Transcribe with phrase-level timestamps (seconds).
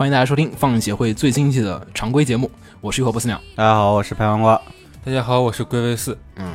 [0.00, 2.50] 欢迎大家收听放映协会最新一期的常规节目，
[2.80, 3.38] 我是浴火不死鸟。
[3.54, 4.58] 大家好，我是拍黄瓜。
[5.04, 6.16] 大家好，我是龟位四。
[6.36, 6.54] 嗯，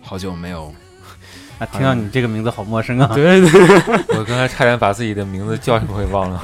[0.00, 0.74] 好久没有，
[1.60, 3.08] 啊，听到你这个名字好陌生啊。
[3.14, 6.42] 对 对对， 我刚才差点把自己的名字叫什么给忘了。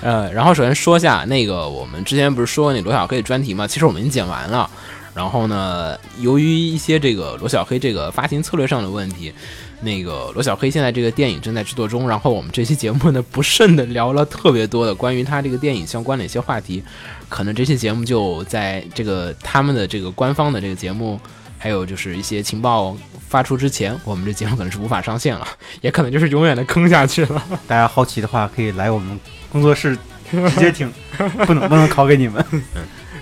[0.00, 3.66] 呃，然后首先说一下那个，我们之前不是说那罗小黑的专题嘛？
[3.66, 4.70] 其实我们已经剪完了。
[5.12, 9.30] 然后呢，由于一些这个罗小黑这个发行策略上的问题，
[9.80, 12.08] 那个罗小黑现在这个电影正在制作中。
[12.08, 16.82] 然后我们这期节目呢，不慎的聊了特别多的关于他这个电影相关的一些话题，
[17.28, 21.20] 可能这期节目就在这个他们的这个官方的这个节目，
[21.58, 22.96] 还有就是一些情报
[23.28, 25.46] 发出之前，我们这节目可能是无法上线了，
[25.80, 27.42] 也可能就是永远的坑下去了。
[27.68, 29.18] 大家好奇的话，可以来我们
[29.50, 29.96] 工作室
[30.30, 30.92] 直接听，
[31.46, 32.44] 不能不能拷给你们。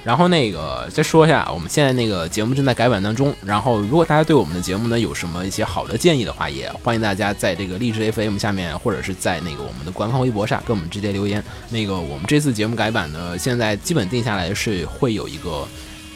[0.06, 3.34] 然后那个再说一下，我们现在那个节目正在改版当中。
[3.44, 11.42] 然后如果大家对我们的节目呢有什么一些好的建议的话，也欢迎大家在这个励志 FM 下面，或者是在那个我们的官方微博上跟我们直接留言。
[11.70, 15.66] 那个我们这次节目改版呢，现在基本定下来是会有一个，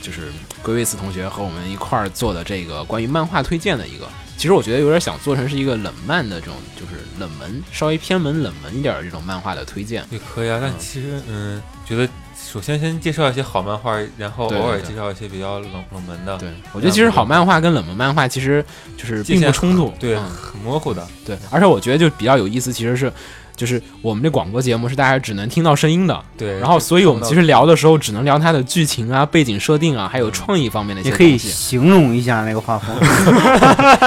[0.00, 0.30] 就是
[0.62, 4.08] 龟维斯同学和我们一块儿做的这个关于漫画推荐的一个。
[4.36, 10.04] 其实我觉得有点想做成是一个冷漫的这种，就是冷门稍微偏门冷门一点的这种漫画的推荐。
[10.10, 12.08] 也可以啊，但其实嗯，觉得。
[12.52, 16.36] 首先，先介绍一些好漫画，然后偶尔介绍一些比较冷冷门的。
[16.36, 18.64] 对，我觉得其实好漫画跟冷门漫画其实
[18.96, 21.06] 就是并不冲突，对，很模糊的。
[21.24, 23.12] 对，而且我觉得就比较有意思，其实是
[23.54, 26.58] 就是我们这广播节目是大家只能听到声音的，对。
[26.58, 32.96] 然后，所以我们其实聊的时候只能聊它的剧情啊、背景设定啊，还有创意方面的一些你可以形容一下那个画风，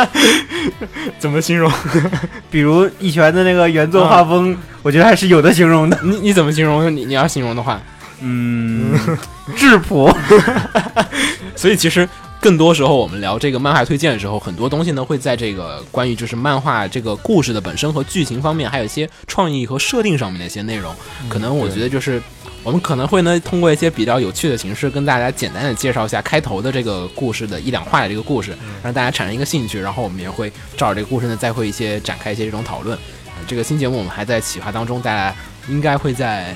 [1.18, 1.72] 怎么形容？
[2.52, 5.98] 比如一拳的那个原作画风，我觉得还是有的形容的。
[6.04, 6.94] 你你怎么形容？
[6.94, 7.82] 你你要形容的话。
[8.24, 8.98] 嗯，
[9.56, 10.10] 质朴。
[11.56, 12.08] 所以其实
[12.40, 20.94] 更多时候我们聊这个漫画推荐的时候，很多东西呢会在这个关于就是漫画这个故事的本身和剧情方面，还有一些创意和设定上面的一些内容。
[21.30, 22.22] 可能我觉得就是
[22.64, 29.80] 我们可能会呢通过一些比较有趣的形式，跟大家简单的介绍一下开头的这个故事的一两话的这个故事，让大家产生一个兴趣。
[29.80, 32.98] 然后我们也会照着这个故事呢再会一些展开一些这种讨论。
[33.46, 35.36] 这个新节目我们还在企划当中，大家
[35.68, 36.56] 应该会在。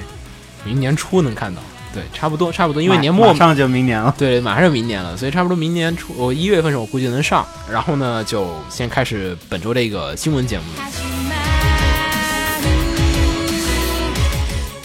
[0.67, 1.61] 明年初能看到，
[1.93, 7.47] 对，差不多，差不多，因为年末马上就明年了，对，马上就明年了，所以差不多明年初，我一月份时候我估计能上。
[7.71, 10.65] 然后呢，就先开始本周这个新闻节目。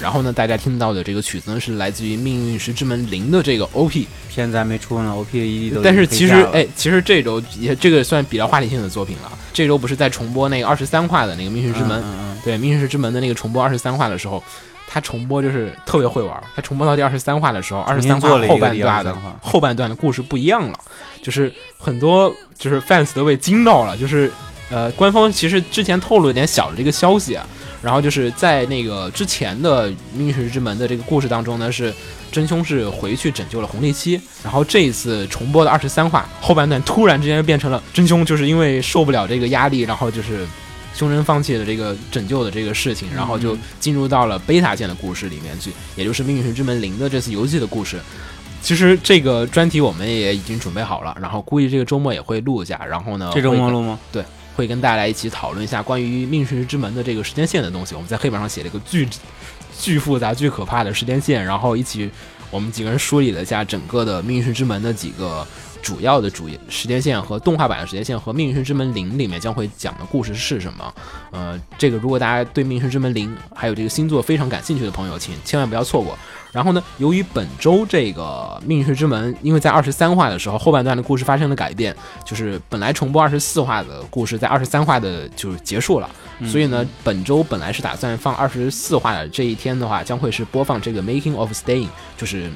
[0.00, 5.82] 然后呢，大家听到的这个曲子呢，是来自于《命运石之门零》的这个 OP，现在还没出呢，OP 一都。
[5.82, 9.30] 但是其实，哎，其实这周也这个算比较话题性的作品了。
[9.52, 12.00] 这周不是在重播那个二十三话的那个《命运之门》，
[12.44, 14.42] 对，《命运石之门》的那个重播二十三话的时候。
[14.92, 16.38] 他重播就是特别会玩。
[16.54, 20.78] 他重播到第二十三话的时候，二十三话后半段的后半段的故事不一样了，
[21.22, 23.96] 就是很多就是 fans 都被惊到了。
[23.96, 24.30] 就是
[24.68, 27.46] 呃，官方其实之前透露一点小的这个消息啊，
[27.80, 31.90] 然后就是在那个之前的《命运石之门》的这个故事当中呢，是
[32.30, 40.46] 真凶是回去拯救了红利期，然后这一次重播的二十三话后半段突然之间变成了真凶就是因为受不了这个压力，然后就是。
[40.94, 47.98] 凶人放弃了这个拯救的这个事情，然后就进入到了贝塔线的故事里面去，也就是《命运之门零》的这次游戏的故事。
[48.60, 52.80] 其实这个专题我们也已经准备好了，然后估计这个周末也会录一下。
[52.88, 53.98] 然后呢，这周末录吗？
[54.12, 54.22] 对，
[54.54, 57.94] 会跟大家一起讨论一下关于《命运之门》的这个时间线的东西。
[57.94, 59.08] 我们在黑板上写了一个巨
[59.76, 62.08] 巨复杂、巨可怕的时间线，然后一起
[62.50, 65.46] 我们几个人梳理了一下整个的《命运之门》的几个。
[65.82, 70.94] 主要的主时间线和动画版的时间线和《命运之门零》里面将会讲的故事是什么？
[71.32, 76.16] 呃，这个如果大家对《命运之门零》还有这个星座非常感兴趣的朋友，请千万不要错过。
[76.52, 86.08] 然后呢，由于本周这个《命运之门》因为在二十三话的时候后半段的故事发生了改变，就是本来重播二十四话的故事在二十三话的就结束了，
[86.46, 91.86] 所以呢，本周本来是打算放二十四话的这一天的话，将会是播放这个《Making of Staying》，
[92.16, 92.48] 就是。《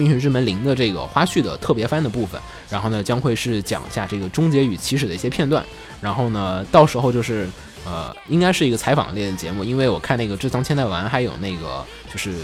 [0.00, 5.62] 命运之门零》的这个花絮的特别番的部分，然后呢将会是讲一下这个终结与起始的一些片段，
[6.00, 7.46] 然后呢到时候就是
[7.84, 12.34] 呃应该是一个采访类的节目，因为我看那个志仓千代丸还有那个就是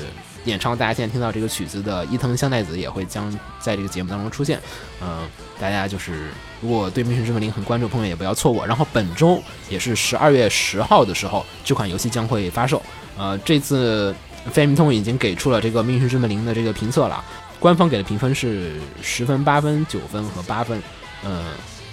[0.44, 4.60] 演唱大家现在听到这个曲子的伊藤香奈子也会将在这个节目当中出现，
[5.00, 5.26] 嗯，
[5.58, 6.28] 大家就是
[6.60, 8.64] 如果对《命运之门零》很关注的朋友也不要错过。
[8.66, 12.80] 然后本周也是十二月十号的时候，这款游戏将会发售，
[13.18, 14.14] 呃，这次
[14.52, 17.24] 飞米通已经给出了这个《命运之门零》的这个评测了。
[17.58, 20.82] 官方给的评分是十分、八分、九分和八分，
[21.24, 21.44] 嗯，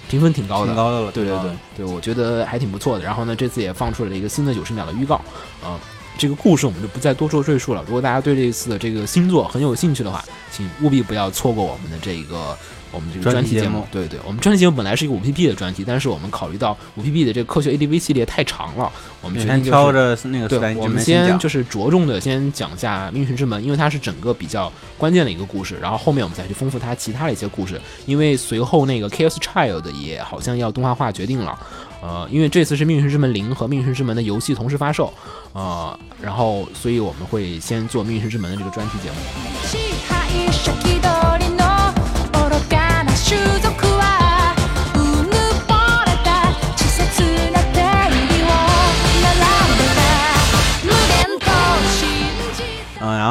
[0.10, 1.12] 评分挺高的，挺高的了。
[1.12, 3.04] 对对对对，我觉得还挺不错的。
[3.04, 5.22] 然后呢，这次也放出了一个新的九十秒的预告，
[5.66, 5.80] 嗯，
[6.18, 7.84] 这个故事我们就不再多做赘述了。
[7.88, 12.58] 如果大家对这次的这个新作很有兴趣的话，请务必不要错过我们的这个
[12.94, 13.86] 我们这个专题节目。
[13.92, 18.90] 对对，我们专题节目本来是一个五 PP 的专题，但是我们考虑到五 PP 的这个科学 ADV 系列太长了，
[19.22, 27.82] 我们决定挑着那个对，我们先就是着重的先讲一下《命运之门》，因为它是整个比较关键的一个故事，然后后面我们再去丰富它其他的一些故事。
[28.06, 31.58] 因为随后那个 Chaos Child 也好像要动画化决定了。
[32.02, 35.14] 呃，因为这次是《命运之门零》和《命运之门》的游戏同时发售，
[35.54, 39.16] 呃，然后，所以我们会先做《命运之门》的这个专题节目。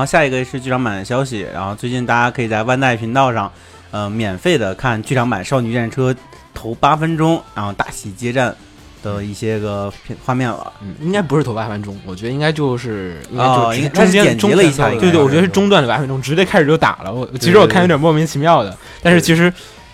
[0.02, 3.52] 后下一个是剧场版的消息，然后最近大家可以在万代频道上，
[3.92, 6.12] 呃，免费的看剧场版《少女战车》。
[6.54, 8.54] 头八分钟，然后大喜接战
[9.02, 10.70] 的一些个片画面了。
[10.82, 14.90] 嗯，应该不是头八分钟，我觉得应该就是应该就是中间剪辑了一下。
[14.90, 17.12] 对对，我觉得是中段的八分钟，直接开始就打了。
[17.12, 19.50] 我其实我看有点莫名其妙的，但是其实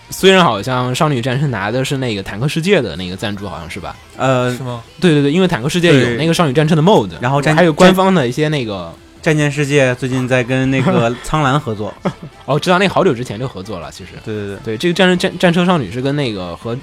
[0.09, 3.95] 虽然好像少女战士拿的是那个坦克世界的那个赞助，好像是吧？
[4.17, 4.83] 呃，是吗？
[4.99, 8.93] 对对对，因为坦克世界有那个少女战车的 mode，然后还有官方的一些那个。
[9.21, 11.93] 战舰世界最近在跟那个 苍兰合作，
[12.45, 13.91] 哦，知道那好久之前就合作了。
[13.91, 16.77] 其实，对对对对，这个战战战车少女是跟那个和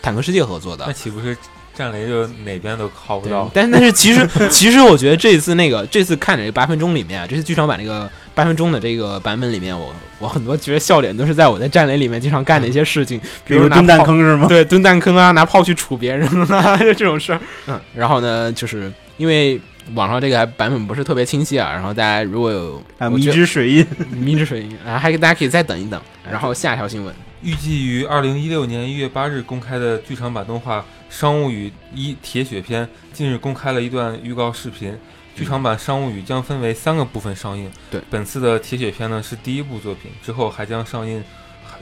[0.00, 0.84] 坦克世界合作的。
[0.86, 1.36] 那岂不是
[1.74, 3.50] 战雷就哪边都靠不到？
[3.52, 14.46] 但 但是其实 其实我觉得这次那个这次看的这八分钟里面，这次剧场版那个八分钟的这个版本里面，我我很多觉得笑点都是在我在战雷里面经常干的一些事情，比如蹲弹坑是吗？
[14.46, 17.40] 对，蹲弹坑啊，拿炮去杵别人啊，就这种事儿。
[17.66, 19.60] 嗯，然后呢，就是因为。
[19.94, 26.00] 网上这个还版本不是特别清晰啊，然后大家如果有迷之水印，迷之水印，然后还大家可以再等一等。
[26.30, 34.96] 然后下一条新闻，预计于二零一六年一月八日公开的剧场版动画《商务语一铁血篇》近日公开了一段预告视频。
[35.34, 37.70] 剧场版《商务语》将分为三个部分上映。
[37.90, 41.22] 对，本次的铁血篇呢是第一部作品，之后还将上映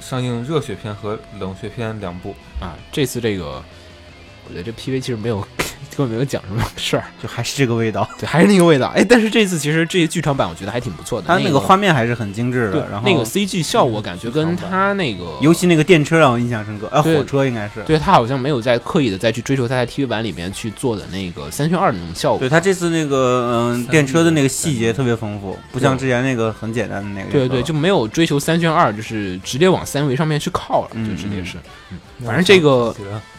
[0.00, 2.34] 上映热血篇和冷血篇两部。
[2.60, 3.62] 啊，这次这个，
[4.46, 5.46] 我觉得这 PV 其实没有。
[5.96, 8.86] 根本没有讲什么事儿，就还是这个味道，对，还是那个味道。
[8.94, 12.88] 哎，但是这次其实这些剧场版我觉得还挺不错的，它那个画面还是很精致的。
[12.90, 16.88] 然后那个 CG 效果感觉跟它那个，尤其那个电车让我印象深刻。
[16.92, 22.38] 哎，火车应该是，对，它好像没有在刻意的再去追求它在 TV 版里面去做的那个三选二的那种效果。
[22.38, 27.30] 对，它这次那个嗯电车的那个细节特别丰富，不像之前那个很简单的那个。
[27.30, 31.56] 对对，就没有追求三选二，就是直接往三维上面去靠了，就直接是。
[32.24, 32.94] 反正这个。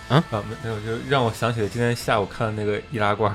[0.10, 3.34] 啊啊没有，就让我想起了今天下午看的那个易拉罐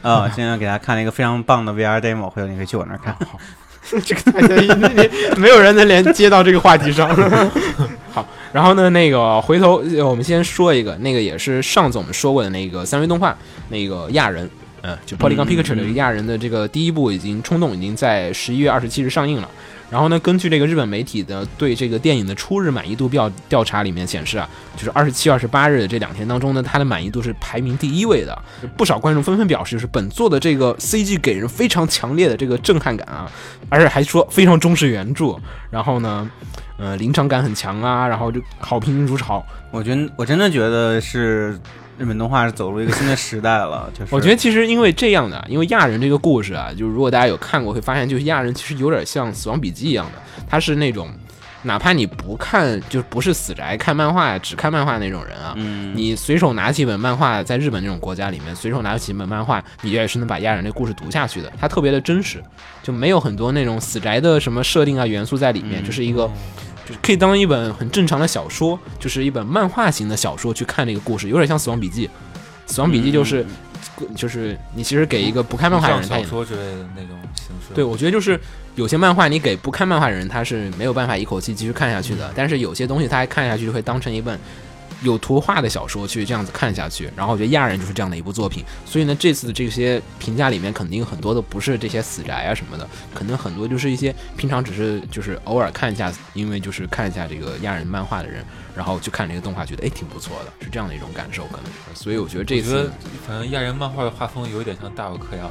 [0.00, 0.26] 啊！
[0.34, 3.14] 今天给大家看了一个非常棒的 VR demo，回头你可以去我那儿看。
[3.14, 3.38] 好，
[4.02, 7.08] 这个大家没有人能连接到这个话题上。
[8.10, 13.36] 好，然后呢，那个回头我们先说一个，那个也是上次我们说过的那个三维动画，
[13.68, 14.48] 那个亚人，
[14.80, 19.48] 嗯，就 Polygon Picture 的亚人的这个第一部已经冲动，已经在十一月二十七日上映了。
[19.92, 28.36] 然后呢，根据这个日本媒体的对这个电影的初日满意度调调查里面显示啊，就是二十七、二十八日的这两天当中呢，它的满意度是排名第一位的。
[28.74, 33.30] 不少观众纷纷表示，就是本作的这个 CG 给人非常强烈的这个震撼感啊，
[33.68, 35.36] 而且还说非常忠实原著。
[35.70, 36.30] 然后呢，
[36.78, 39.44] 呃，临场感很强啊，然后就好评如潮。
[39.70, 41.60] 我觉得我真的觉得是。
[42.02, 51.08] 日本动画是走入一个新的时代了， 就是我觉得其实因为这样的，因为亚人这个故事啊，就是如果大家有看过，会发现就是亚人其实有点像《死亡笔记》一样的，他是那种
[51.62, 55.54] 哪怕你不看，就不是死宅看漫画，只看漫画那种人啊，
[55.94, 62.42] 你随手拿起一本漫画，在日本那种国家里面，随手拿起一本漫画，你也是能把亚人这故事读下去的，它特别的真实，
[62.82, 66.28] 就没有很多那种死宅的什么设定啊元素在里面，就是一个。
[66.86, 72.06] 就是可以当一本很正常的小说，就是一本漫画型的小说去看这个故事，有点像《死亡笔记》。
[72.72, 73.44] 《死亡笔记》就是，
[74.16, 77.74] 就是你其实给一个不看漫画的人，小说之类的那种形式。
[77.74, 78.40] 对，我觉得就是
[78.76, 82.32] 有些漫画你给不看漫画的人，他是没有办法一口气继续看下去的。
[82.34, 84.38] 但是有些东西他还看下去就会当成一本。
[85.02, 98.44] 有图画的小说去这样子看下去，然后我觉得亚人就是这样的一部作品，所以呢，这次的这些评价里面肯定很多的不是这些死宅啊什么的，可能很多就是一些平常只是就是偶尔看一下，因为就是看一下这个亚人漫画的人，
[98.76, 101.64] 然后去看这个动画，觉得哎挺不错的，是这样的一种感受，可能。
[101.94, 102.90] 所以我觉得这次
[103.26, 105.46] 反正亚人漫画的画风有一点像大有克洋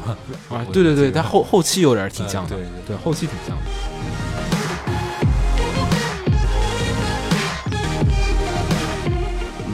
[0.49, 2.65] 啊，对对对，他后后期有点挺像的，对。
[2.87, 4.60] 对，后期挺像的。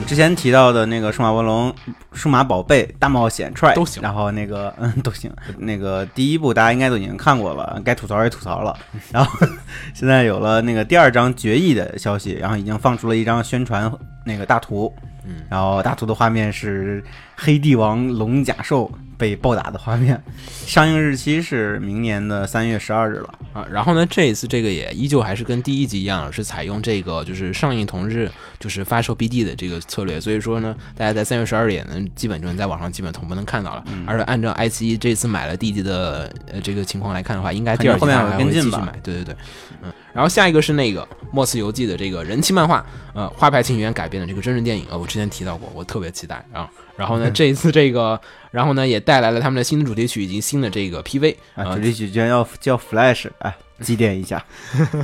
[0.08, 1.72] 之前提到的那个数码暴龙、
[2.14, 8.74] 数码宝贝大冒险 try 都行，然后那个嗯 都行，那个第一部大家应该都已经看过了，该吐槽也吐槽了。
[9.12, 9.46] 然后
[9.92, 13.92] 现在有了那个第二章决议的消息，然后已经放出了一张宣传
[14.24, 14.90] 那个大图，
[15.26, 17.04] 嗯，然后大图的画面是
[17.40, 20.20] 黑帝王龙甲兽被暴打的画面。
[20.66, 23.34] 上映日期是明年的三月十二日了。
[23.52, 33.84] 啊，然后呢，这一次这个也依旧还是跟第一集一样，是采用这个就是上映同日就是发售 BD 的这个策略，所以说呢，大家在三月十二也能基本就能在网上基本同步能看到了。
[33.86, 39.00] 嗯而且按照爱奇艺这次买了第一集的呃这个情况来看的话，应该第二集肯定后面它还会跟进吧继续买。
[39.02, 39.36] 对对对，
[39.82, 39.92] 嗯。
[40.12, 41.02] 然后下一个是那个
[41.32, 46.68] 《末次游记》的这个人气漫画，呃，《花牌情缘》改编的这个真人电影，呃，我之前提到过，我特别期待啊。
[46.98, 54.44] 然后呢， 这一次这个，然后呢也带来了他们的新的主题曲以及新的这个 PV 啊，呃主题曲居然要叫 Flash，哎，祭奠一下。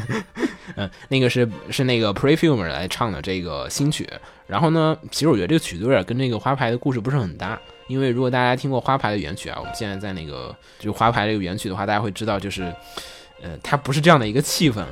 [0.76, 4.08] 嗯，那个是是那个 Prefilmer 来唱的这个新曲。
[4.46, 12.62] 然后呢，其实我觉得这个曲子有点跟这个花牌的故事不是很搭，因为如果大家听过花牌的原曲啊，我们现在在那个就花牌这个原曲的话，大家会知道就是，
[13.42, 14.84] 呃，它不是这样的一个气氛，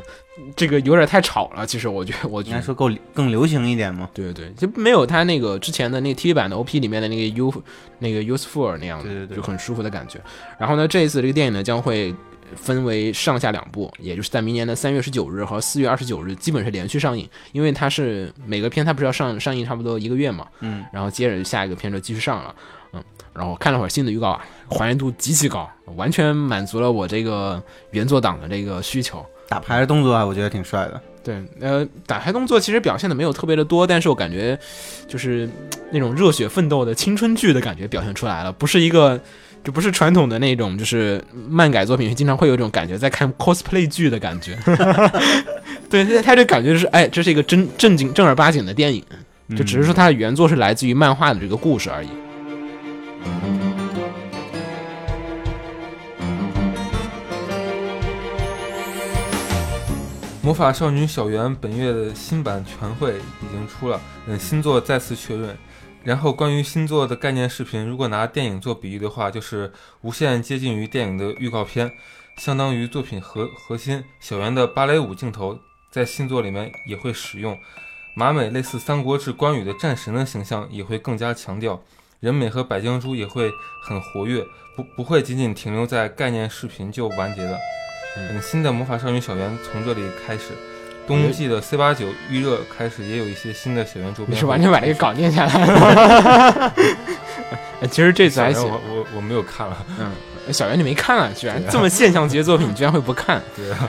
[0.57, 1.67] 这个有点太吵了。
[1.67, 2.57] 其实我觉得，我觉得。
[2.57, 4.09] 应该说够更流行一点嘛。
[4.15, 7.53] 对对对，就没有他那个之前的那个 TV 版的 OP 里面的那个 U
[7.99, 10.21] 那个 Useful 那样的，对对对就很舒服的感觉。
[10.59, 12.15] 然后呢，这一次这个电影呢将会
[12.57, 22.55] 分为上下两部，也就是在明年的三月十九日和四月二十九日，基本是连续上映，因为它是每个片它不是要上上映差不多一个月嘛，嗯，然后接着下一个片就继续上了，
[22.93, 23.03] 嗯，
[23.35, 29.25] 然后看了会儿新的预告啊，还原度极其高，完全满足了我这个原作党的这个需求。
[29.53, 30.99] 打牌的动作啊，我觉得挺帅的。
[31.23, 34.59] 对，呃，打牌动作其实表现的没有特别的多，但是我感觉
[35.07, 35.47] 就是
[35.91, 39.21] 那种热血奋斗的青春剧的感觉表现出来了，不是一个，
[39.63, 44.57] 就不是传统的那种就是漫改作品，经常会有一种感觉在看 cosplay 剧的感觉。
[45.91, 49.05] 对，他他这感觉就是，哎，这是一个真正经正儿八经的电影，
[49.55, 52.09] 就只是说它的原作是来自于漫画的这个故事而已。
[60.45, 65.57] 魔法少女小圆本月的新版全会已经出了，嗯，新作再次确认。
[66.03, 71.89] 然后关于新作的概念视频，如果拿电影做比喻的话，就是无限接近于电影的预告片，
[72.39, 74.03] 相当于作品核核心。
[74.19, 75.57] 小圆的芭蕾舞镜头
[75.93, 77.57] 在新作里面也会使用，
[78.17, 81.81] 马美类似《三国志》关羽的战神的形象也会更加强调，
[82.19, 83.49] 人美和百江珠也会
[83.85, 84.45] 很活跃，
[84.75, 87.57] 不不会仅仅停留在概念视频就完结的。
[88.17, 90.53] 嗯，新的魔法少女小圆从这里开始，
[91.07, 94.37] 冬季的 C 八九预热开始，也有一些新的小圆周边。
[94.37, 96.75] 你是完全把这个搞定下来了。
[97.91, 99.77] 其实这次还行，我我我没有看了。
[99.99, 100.13] 嗯，
[100.53, 101.31] 小圆你没看啊？
[101.35, 103.43] 居然这么现象级的作品，你居然会不看？
[103.57, 103.89] 对啊，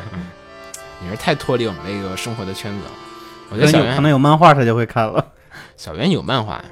[0.99, 2.91] 你是太脱离我们这个生活的圈子了。
[3.49, 5.23] 我觉得小圆可能有漫画他就会看了。
[5.77, 6.63] 小圆有漫画，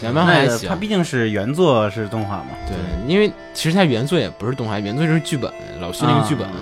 [0.00, 0.68] 小圆漫画还行。
[0.68, 2.46] 它毕竟是原作是动画嘛。
[2.66, 2.74] 对，
[3.06, 6.48] 因为其实它原作也不是动画，原作就是剧本，老徐那个剧本。
[6.48, 6.54] 啊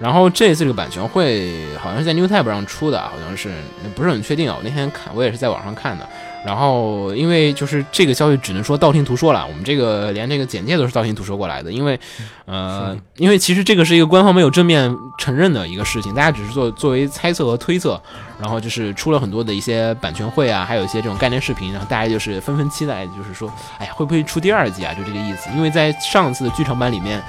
[0.00, 3.50] 然后这次这个版权会好像是在 New Type 上出的，好像是
[3.94, 4.56] 不是很确定啊。
[4.56, 6.08] 我那天看，我也是在网上看的。
[6.42, 11.70] 然后因为就是这个消息只能说道听途说了，我们这个连这个简介都是道听途说过来的。
[11.70, 12.00] 因为
[12.46, 18.00] 呃，因为其实这个是一个官方没有正面承认的一个事情，大家只是做作为猜测和推测。
[18.40, 24.94] 然后就是出了很多的一些版权会啊，还有一些这种概念视频，然后大家就是纷纷期待，就是说，哎呀，会不会出第二季啊？
[24.94, 25.50] 就这个意思。
[25.54, 27.22] 因为在上次的剧场版里面。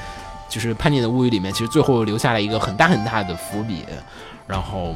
[0.52, 3.86] 就是《叛逆的物语》里面，其实最后留下了一个很大很大的伏笔，
[4.46, 4.94] 然后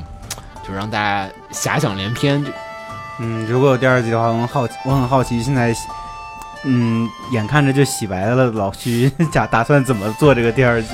[0.67, 2.43] 就让大家遐想连篇。
[2.43, 2.51] 就
[3.19, 5.74] 嗯，如果有第二季的话，我很好奇，我很好奇现在，
[6.65, 10.89] 嗯，眼看着就洗白了，老徐 打打算怎么做这个第二季？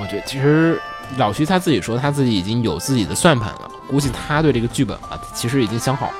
[0.00, 0.82] 我觉得其实
[1.16, 6.14] 老徐他自己说他自己已经有自己的算盘了，估计他对这个剧本啊，其实已经想好了，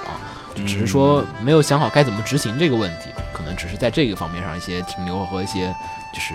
[0.55, 5.75] 就只是说没有想好该怎么执行这个问题，可能只是在这个方面上一些停留和一些
[6.15, 6.35] 就是。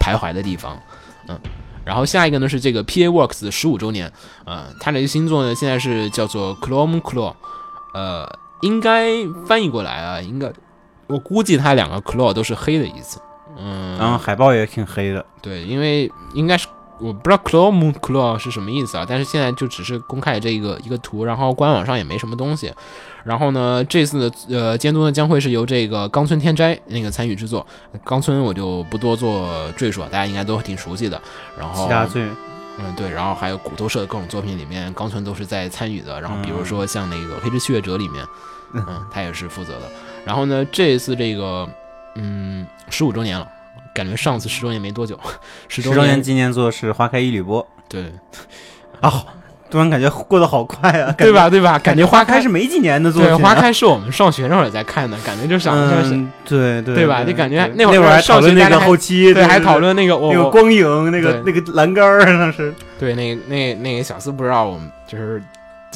[0.00, 0.78] 徘徊的地方，
[1.28, 1.38] 嗯，
[1.84, 4.12] 然后下一个呢是这个 PA Works 十五周年，
[4.44, 7.34] 呃，它这个新作呢现在是叫做 Clone Claw，
[7.94, 8.28] 呃，
[8.62, 9.10] 应该
[9.46, 10.52] 翻译过来啊，应该
[11.06, 13.20] 我估计它两个 Claw 都是黑的意思，
[13.58, 16.66] 嗯，然后海报也挺黑的，对，因为应该是
[16.98, 22.72] 我不知道 Clone Claw 是什么意思啊，但是现在就只是公开这个一个图，然后官网上也没什么东西。
[23.24, 27.66] 然后呢，这次的呃监督呢将会是由这个冈村天斋那个参与制作。
[28.04, 31.20] 冈村我就不多做赘述，大家应该都挺熟悉的。
[31.58, 31.88] 然后
[32.78, 36.20] 嗯对，然后还有骨头社的各种作品里面，冈村都是在参与的。
[36.20, 38.24] 然后比如说像那个《黑之契约者》里面，
[38.74, 39.90] 嗯，他也是负责的。
[40.26, 41.66] 然后呢，这一次这个
[42.16, 43.48] 嗯十五周年了，
[43.96, 45.18] 感觉上次十周年没多久，
[45.68, 47.62] 十周年纪念作是《花开一缕波》。
[47.88, 48.12] 对，
[49.00, 49.24] 啊。
[49.68, 51.50] 突然感觉过得好快啊，对吧？
[51.50, 51.76] 对吧？
[51.80, 57.24] 感觉花开是没几年的作品、啊，对，花开是我们上学那会儿在看的，感觉就想就是，嗯、对对对吧？
[57.24, 65.42] 就感觉那会儿还讨论那个后期，对，还讨论那个那个光影，那个那个栏杆儿，那是对，那那那个小四不知道我们就是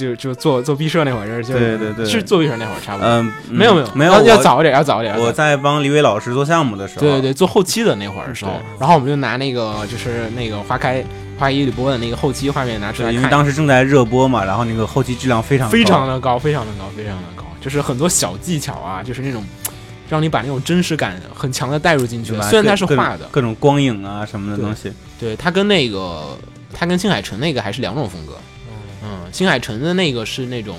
[0.01, 3.09] 就就做做毕设那会儿，就对对对是做毕设那会儿差不多。
[3.09, 5.19] 嗯，没有没有没有，要早一点，要早一点。
[5.19, 11.05] 我在帮李伟老师做项目的时候，对对对，做后期的那会儿的时候，然后我们就拿那个就是那个花开
[11.39, 19.45] 花一里波的那个后期画面拿出来对，因为，当时正在热播嘛，然后那个后期质量非常非常的高，非常的高，非常的高，就是很多小技巧啊，就是那种
[20.09, 22.35] 让你把那种真实感很强的带入进去？
[22.43, 26.37] 虽然它是画的，各种光影啊什么的东西，对它跟那个
[26.75, 28.35] 它跟青海城那个还是两种风格。
[29.03, 30.77] 嗯，新海诚的那个是那种。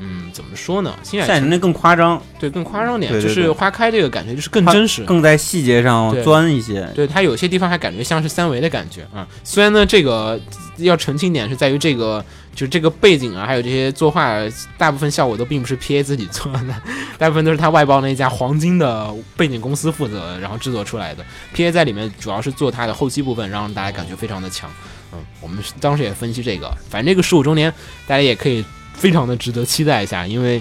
[0.00, 0.92] 嗯，怎么说呢？
[1.04, 6.86] 新海诚那更夸张，对更夸张点，对对对就是花开这个感觉就是更真实，更在细节上钻一些。
[6.94, 9.26] 对它有些地方还感觉像是三维的感觉啊。
[9.44, 10.38] 虽然呢，这个
[10.78, 14.36] 要澄清点是在于这个，就是这个背景啊，还有这些作画，
[14.76, 16.74] 大部分效果都并不是 PA 自己做的，
[17.16, 21.24] 大部分都是他外包那一家黄金的背景公司负责，然后制作出来的。
[21.54, 24.68] PA 在里面主要是做它的后期部分，让大家感觉非常的强。
[25.14, 27.72] 嗯，我们当时也分析这个，反正这个十五周年，
[28.06, 30.60] 大家也可以非常的值得期待一下，因为，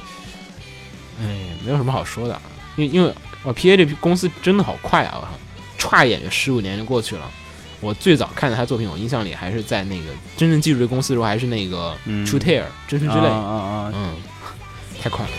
[1.20, 1.26] 哎，
[1.66, 2.40] 没有什么好说的，
[2.76, 5.18] 因为因为哇，PA 这公司真的好快啊！
[5.22, 5.28] 我
[5.80, 7.30] 靠，歘眼就十五年就过去了。
[7.82, 10.06] 我最早看的他作品，我印象里还是在那个
[10.38, 13.92] 真正记住这公司的时候，还是那个嗯 True Tear 真实之泪，啊啊啊！
[13.94, 14.16] 嗯，
[15.02, 15.32] 太快了。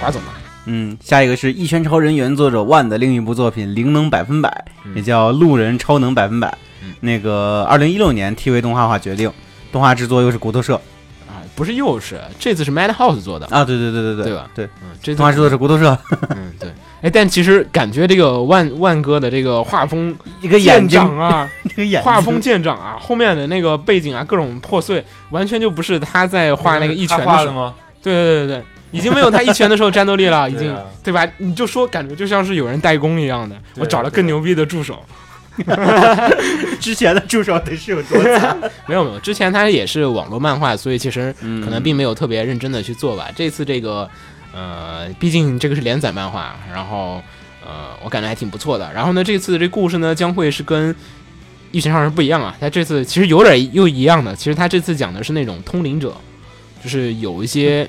[0.00, 0.34] 华总吧，
[0.66, 4.48] 嗯，下一个是《一拳超人》原作者万的另一部作品《灵能百分百》，
[4.84, 4.94] 嗯。
[4.96, 6.48] 也叫《路人超能百分百》。
[6.82, 6.94] 嗯。
[7.00, 9.30] 那个二零一六年 TV 动画化决定，
[9.70, 10.80] 动画制作又是骨头社。
[11.26, 14.50] 啊，不是又是，这次是 Madhouse 做的，啊，对对对对对对吧？
[14.54, 15.98] 对，嗯，这次动画制作是骨头社，
[16.30, 16.70] 嗯对，
[17.02, 22.02] 哎，但其实感觉这个万万哥的这个画风一个眼见睛，啊， 这个眼睛。
[22.02, 27.74] 画风见长啊，后面的那个背景啊，各种破碎，完全就不是他在画那个一拳的时候，他画的吗？
[28.02, 31.26] 对对对对，已经没有他一拳的时候战斗力了， 已经对啊对吧？
[31.38, 35.02] 你就说感觉就像是有人代工一样的，对我找了更牛逼的助手。
[36.80, 38.58] 之前的助手得是有多惨？
[38.88, 43.28] 没有没有，之前他也是网络漫画，所以其实嗯可能并没有特别认真的去做吧。
[43.36, 44.08] 这次这个，
[44.52, 47.22] 呃，毕竟这个是连载漫画，然后
[47.64, 48.92] 呃，我感觉还挺不错的。
[48.92, 50.92] 然后呢，这次这故事呢将会是跟
[51.70, 56.12] 《一拳超人》不一样啊，他这次其实有点又一样的，其实他这次讲的是那种通灵者，
[56.82, 57.88] 就是有一些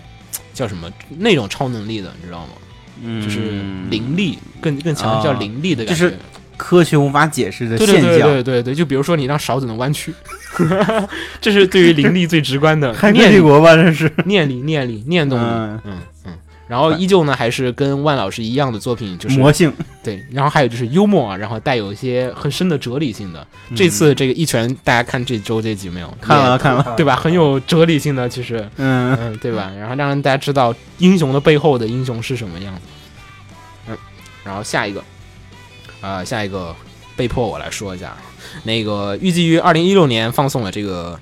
[0.56, 2.54] 叫什么那种超能力的，你知道吗？
[3.04, 6.02] 嗯就是灵力更更强，叫啊灵力的感觉。
[6.02, 6.18] 就是
[6.58, 10.14] 科学无法解释的对对对现象，对对对，就比如说你让勺子能弯曲，
[11.42, 14.10] 这是对于灵力最直观的念力、国吧，这是。
[14.26, 15.44] 念力、念力、念动力。
[15.46, 16.34] 嗯嗯嗯。
[16.68, 19.72] 然后依旧呢，还是跟万老师一样的作品，就是魔性，
[20.04, 23.46] 对，然后还有就是幽默啊，然后带有一些很深的哲理性的。
[23.76, 26.08] 这次这个一拳，大家看这周这集没有？
[26.08, 27.16] 嗯看了看了，对吧？
[27.16, 29.72] 很有哲理性的，其实，嗯，嗯，对吧？
[29.78, 32.82] 然后让大家知道英雄的背后的英雄是什么样子。
[33.88, 33.98] 嗯，
[34.44, 35.04] 然后下一个，
[36.02, 36.76] 啊、下一个
[37.16, 38.18] 被迫我来说一下，
[38.64, 41.20] 那个预计于二零一六年放送了这个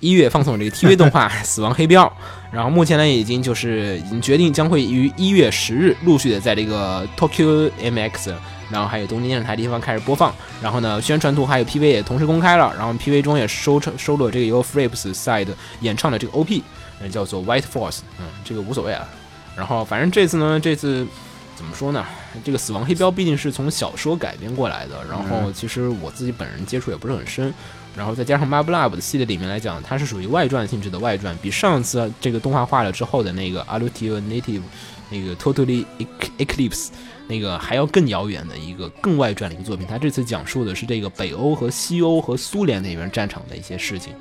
[0.00, 2.04] 一月放送了这个 TV 动画《死亡黑标》，
[2.50, 8.32] 然后目前呢已经就是已经决定将会于一月十日陆续的在这个 Tokyo MX。
[8.70, 10.30] 然后还有东京电视台地方开始播放，
[10.60, 15.48] 然后呢，宣传图还有 PV 也同时公开了，然后 PV 中也收成收录了这个由 Fraps Side
[15.80, 16.62] 演唱的这个 OP，
[17.00, 19.08] 呃叫做 White Force，嗯，这个无所谓啊。
[19.56, 21.06] 然后反正这次呢，这次
[21.56, 22.04] 怎么说呢？
[22.44, 27.54] 这个死亡黑标毕竟是从小说改编过来的，然后其实我自己本人接触也不是很深，
[27.98, 34.62] 然后再加上 Mab Lab 的系列里面来讲，它是属于外传性质的外传，比上次这个动画化了之后的那个 a l u t i o Native
[35.10, 35.84] 那个 Totally
[36.38, 36.88] Eclipse
[37.26, 39.86] 那个还要更遥远的一个更外传的一个作品。
[39.86, 44.14] 它这次讲述的是这个北欧和西欧和苏联那边战场的一些事情，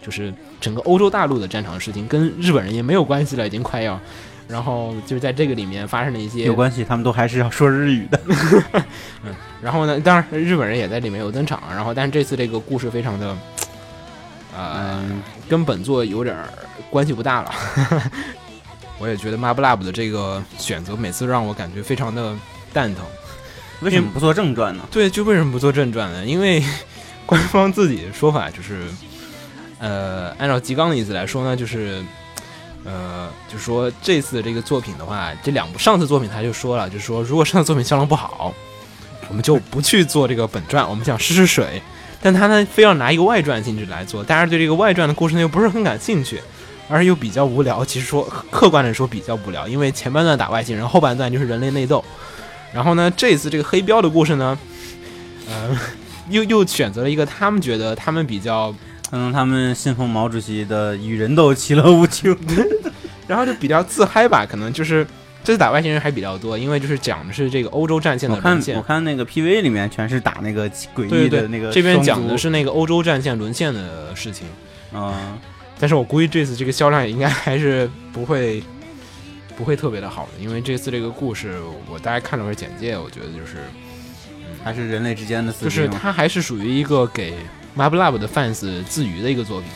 [0.00, 4.00] 就是整个欧洲大陆的战场的事情，跟日本人也没有关系了，已经快要。
[4.48, 8.20] 然后就是在这个里面发生了一些有关系，他们都还是要说日语的。
[9.24, 11.60] 嗯然后呢，当然日本人也在里面有登场。
[11.70, 13.36] 然后，但是这次这个故事非常的，
[14.56, 16.48] 呃，嗯，跟本作有点儿
[16.90, 17.52] 关系不大了。
[19.00, 22.34] 我也觉得 Mab Lab 的这个选择，每次让我感觉非常的
[22.72, 23.04] 蛋疼。
[23.80, 24.84] 为什么不做正传呢？
[24.90, 26.24] 对，就为什么不做正传呢？
[26.24, 26.62] 因为
[27.24, 28.84] 官方自己的说法就是，
[29.78, 32.02] 呃，按照吉冈的意思来说呢，就是，
[32.86, 38.54] 呃，就说这次这个作品的话，这两部上次作品他就说了，就是说如果上次作品销量不好，
[39.28, 41.82] 我们就不去做这个本传，我们想试试水。
[42.22, 46.40] 但他呢，非要拿一个外传性质来做，大家对这个外传的故事呢又不是很感兴趣，
[46.88, 47.84] 而又比较无聊。
[47.84, 52.04] 其实说客观的说比较无聊，因为前半段打外星人，后半段就是人类内斗。
[52.72, 54.58] 然后呢，这次这个黑标的故事呢，
[55.48, 55.78] 呃，
[56.30, 58.74] 又又选择了一个他们觉得他们比较，
[59.10, 62.36] 可能他们信奉毛主席的“与人斗，其乐无穷。
[63.26, 65.06] 然后就比较自嗨吧，可能就是
[65.42, 68.76] 这次打外星人还比较多，因为就是讲的是这个欧洲战线沦陷。
[68.76, 68.82] 我。
[68.82, 74.46] 看那个 PV 里面全是打那个诡异的那个这边讲的是那个欧洲战线沦陷的事情，
[74.92, 75.36] 嗯，
[75.78, 78.62] 但是我估计这次这个销量应该还是不会
[79.56, 81.56] 不会特别的好的，因为这次这个故事
[81.90, 83.56] 我大概看了会儿简介，我觉得就是
[84.62, 87.34] 还是人类之间的就是它还是属于一个给
[87.76, 89.68] Mab Love 的 fans 自娱的一个作品。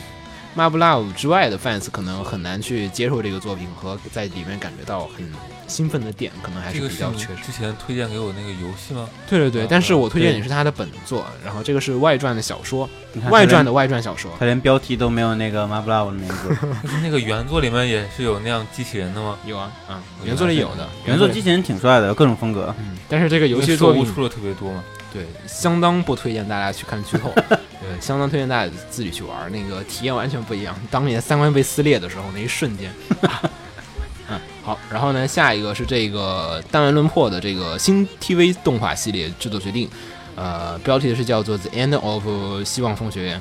[0.53, 5.25] Mab Love 之外的 fans 可能很难去接受这个作品和在里面感觉到很
[5.65, 7.45] 兴奋的点，可能还是比较缺失。
[7.45, 9.07] 之前推荐给我那个游戏吗？
[9.29, 12.89] 对对对，嗯但是我推荐对你是他的本作，然后这个是外传的小说，
[13.29, 14.29] 外传的外传小说。
[14.37, 16.49] 他连标题都没有那个 m a b l o v e 的名字。
[16.83, 19.37] 就是那个原作里面也是有那样机器人的吗？
[19.45, 22.75] 有啊，嗯，原作里有的，原作机器人挺帅的，有各种风格。
[22.79, 24.83] 嗯，但是这个游戏作品出了特别多嘛。
[25.13, 30.73] 对相当不推荐大家去看剧透， 对，相当推荐大家自己去玩，那个体验完全不一样。
[30.89, 32.89] 当你的三观被撕裂的时候，那一瞬间，
[34.29, 39.89] 嗯，好，然后呢，下一个是这个弹丸论破的这个新 TV 动画系列制作决定，
[40.35, 43.37] 呃，标题是叫做《The End of 希望风学院》。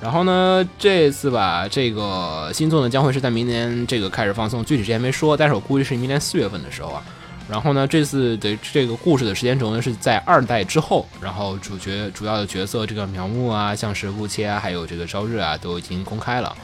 [0.00, 7.02] 然后呢，这次吧，这个新作呢将会是在明年这个开始放送，具体时间没说，但是我估计是明年四月份的时候啊。
[7.50, 16.54] 然后呢，这次的这个故事的时间轴呢是在二代之后，然后主角主要的角色这个苗木啊、像是雾切啊，还有这个朝日啊都已经公开了。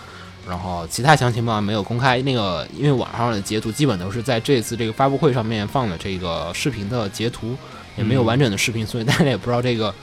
[0.46, 7.56] 然后其他详情嘛没有公开，那个因为网上的截图基本都是在这次这个发布会上面放的这个视频的截图，
[7.96, 9.94] 也没有完整的视频，所以大家也不知道这个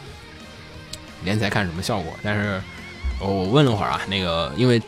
[1.24, 2.12] 连起来看什么效果。
[2.24, 2.60] 但是
[3.20, 4.82] 我我问了会儿啊，那个因为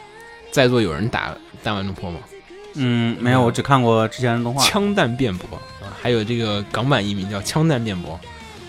[0.52, 2.18] 在座有人打弹丸论破吗？
[2.76, 4.64] 嗯，没有，我只看过之前的动画。
[4.66, 8.20] 枪弹辩驳啊，还有这个港版译名叫枪弹辩驳。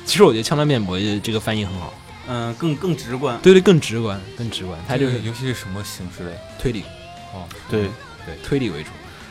[0.04, 1.94] 其实我觉得枪弹辩驳这个翻译很好，
[2.28, 3.38] 嗯，更更直观。
[3.42, 4.78] 对对，更直观，更直观。
[4.86, 6.32] 它就是这个游戏是什么形式的？
[6.58, 6.82] 推理，
[7.32, 7.84] 哦，对，
[8.26, 8.90] 对推理为主。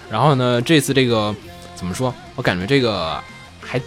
[0.09, 1.35] 然后呢，这次这个
[1.75, 2.13] 怎么说？
[2.35, 3.21] 我感觉这个
[3.61, 3.79] 还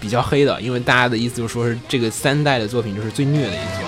[0.00, 3.84] 比较黑的，因为大家的意思就是说是这个三代的作品就是最虐的一作。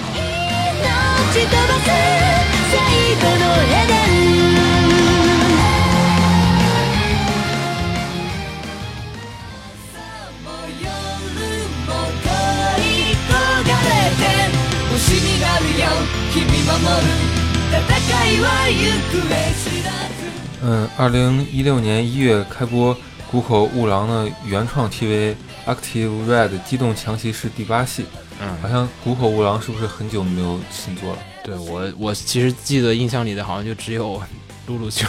[20.65, 22.97] 嗯，二零一六年一月开播
[23.31, 25.35] 谷口悟郎的原创 TV
[25.67, 28.05] Active Red 机动强袭是第八系，
[28.39, 31.19] 好嗯，像谷口悟郎是不是很久没有新作了？
[31.43, 34.23] 对我我其实记得印象里的好像就只有
[34.69, 35.05] 鲁鲁修，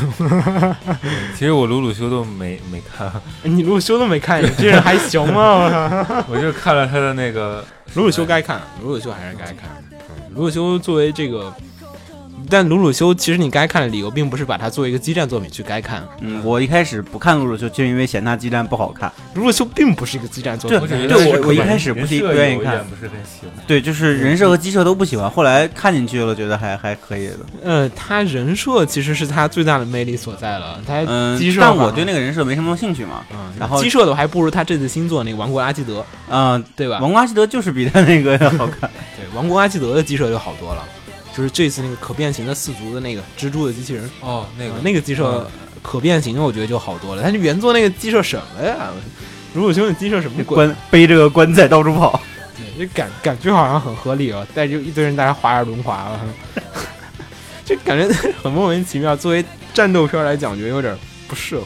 [1.38, 3.12] 其实我鲁鲁修都没没看，
[3.44, 6.26] 你鲁鲁修都没看，你这人还行吗？
[6.28, 7.64] 我就看了他的那个
[7.94, 9.70] 鲁鲁修该看，鲁鲁修还是该看。
[9.92, 11.54] 嗯，如果修作为这个，
[12.54, 16.08] 但鲁鲁修其实你该看的理由，并不是把它作为一个激战作品去该看。
[16.22, 19.12] 嗯，我一开始不看鲁鲁修，就因为嫌他激战不好看。
[19.34, 23.66] 鲁鲁修并不是一个激战作这品，对我我一开始不是不愿意看不是很喜欢。
[23.66, 27.40] 对，就是人设和机设都不喜欢，后来看进去了，觉得还还可以的。
[27.64, 30.80] 呃，他人设其实是他最大的魅力所在了。
[30.86, 33.24] 他嗯但我对那个人设没什么兴趣嘛。
[33.32, 37.00] 嗯，然后机设的还不如他这次新作那个《王国阿基德》，嗯，对吧？
[37.02, 38.88] 王国阿基德就是比他那个要好看。
[39.18, 40.84] 对，《王国阿基德》的机设就好多了，
[41.36, 45.50] 就是这次那个可变形的四足的那个蜘蛛的机器人，哦，那个呃那个鸡舍
[45.82, 47.22] 可变形的，我觉得就好多了。
[47.24, 48.92] 但是原作那个鸡舍什么呀？
[49.54, 50.56] 如果兄弟鸡舍什么鬼？
[50.56, 52.20] 棺背着个棺材到处跑。
[52.56, 56.20] 对，就感感觉好像很合理哦，带着一堆人在那滑着轮滑了，
[57.66, 58.08] 就感觉
[58.42, 59.16] 很莫名其妙。
[59.16, 59.44] 作为
[59.74, 60.96] 战斗片来讲，觉得有点
[61.28, 61.66] 不适合，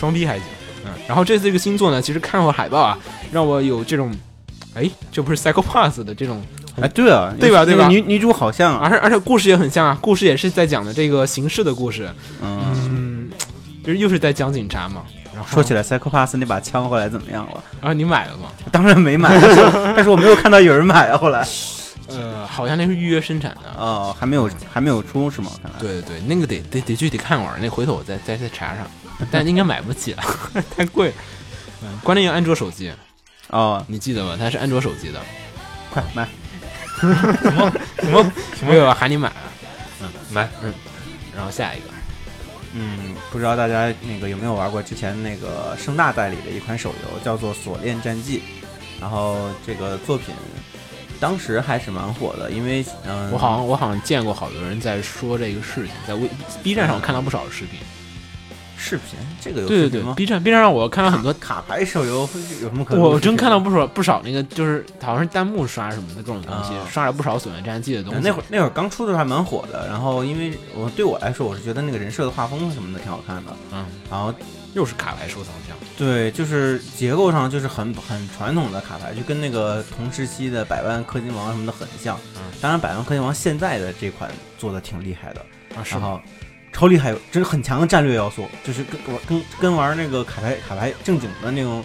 [0.00, 0.44] 装逼还行。
[0.86, 2.98] 嗯，然后这次这个星座呢，其实看过海报啊，
[3.30, 4.10] 让我有这种，
[4.74, 6.42] 哎，这不是 Psycho Pass 的这种，
[6.80, 12.08] 哎，对啊，对吧对吧女女主好像啊，而且而且故事也很像啊，故事也是在讲的这个刑事的故事，
[12.42, 13.30] 嗯，嗯，
[13.84, 15.02] 就是又是在讲警察嘛。
[15.46, 17.62] 说起来，Psycho Pass 那把枪后来怎么样了？
[17.80, 18.48] 然后你买了吗？
[18.72, 21.18] 当然没买，但 是但是我没有看到有人买啊。
[21.18, 21.46] 后来，
[22.08, 23.70] 呃，好像那是预约生产的。
[23.78, 25.50] 哦，还没有还没有出是吗？
[25.62, 28.86] 看来，对对对，那个得得得具体看会儿，那回头我再再再查查，
[29.30, 30.22] 但应该买不起了，
[30.74, 31.12] 太贵。
[31.82, 32.90] 嗯，关键要安卓手机，
[33.50, 34.36] 哦，你记得吗？
[34.38, 35.20] 它是安卓手机的，
[35.92, 36.26] 快买，
[37.00, 38.32] 什么
[38.66, 39.42] 没有喊你买啊？
[40.02, 40.08] 嗯。
[40.30, 40.72] 买嗯
[41.36, 41.88] 然后下一个，
[42.72, 48.38] 嗯，不知道大家那个有没有玩过之前那个盛大代理的一款手游，叫做《锁链战记》，
[49.00, 50.34] 然后这个作品
[51.20, 56.26] 当时还是蛮火的，因为嗯，我好像我好像见过好多人在说这个事情，在微
[56.62, 57.78] B 站上我看到不少视频。
[58.78, 62.28] 视频这个有对对对吗？，B 站 B 站上我看到很多，卡牌手游
[62.62, 63.08] 有什么可录视频的？
[63.08, 68.20] 我真看到不少不少那个就是好像是弹幕刷什么的各种东西，啊刷了不少《锁链战记》的东西。
[68.22, 74.32] 那会儿那会儿刚出的时候还蛮火的，然后因为我对我来说，我是觉得那个人设的画风什么的挺好看的，嗯，然后
[74.74, 75.76] 又是卡牌收藏箱。
[75.96, 82.18] 对，就是结构上就是很很传统的卡牌，就跟那个同时期的百万氪金王什么的很像。
[82.36, 85.40] 嗯当然，百万氪金王现在的这款做的挺厉害的，
[85.76, 86.00] 啊，是然？
[86.00, 86.18] 后
[86.76, 91.82] 超厉害，真是很强的战略要素，就是跟玩跟跟玩那个卡牌卡牌正经的那种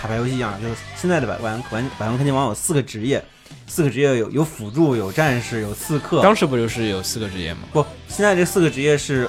[0.00, 3.22] 卡牌游戏一样，就是现在的百万百万百万氪金王有四个职业，
[3.66, 6.22] 四个职业有有辅助、有战士、有刺客。
[6.22, 7.60] 当时不就是有四个职业吗？
[7.74, 9.28] 不，现在这四个职业是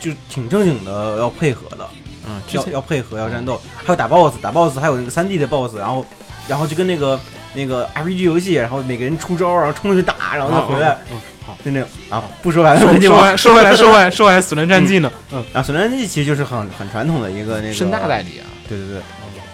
[0.00, 1.88] 就挺正经的，要配合的。
[2.26, 6.04] 嗯，要要配合，要战斗，还有打 BOSS，打 BOSS 还有那个三 D 的 BOSS，然后
[6.46, 7.18] 然后就跟那个
[7.54, 11.56] 那个 RPG 游戏，然后每个人出招，然后冲出去打，然后再回来，嗯好。
[11.64, 15.10] 就那种啊，不说完了，说说回说回来，说回来，说回来，死人战记呢？
[15.32, 19.00] 嗯，啊，索兰记其实就是很很传统的一个那个盛大代理啊，对对对，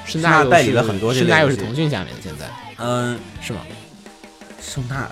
[0.07, 2.46] 盛大代理是了很多这盛大又是腾讯下面的，现在
[2.79, 3.61] 嗯，是吗？
[4.61, 5.09] 盛大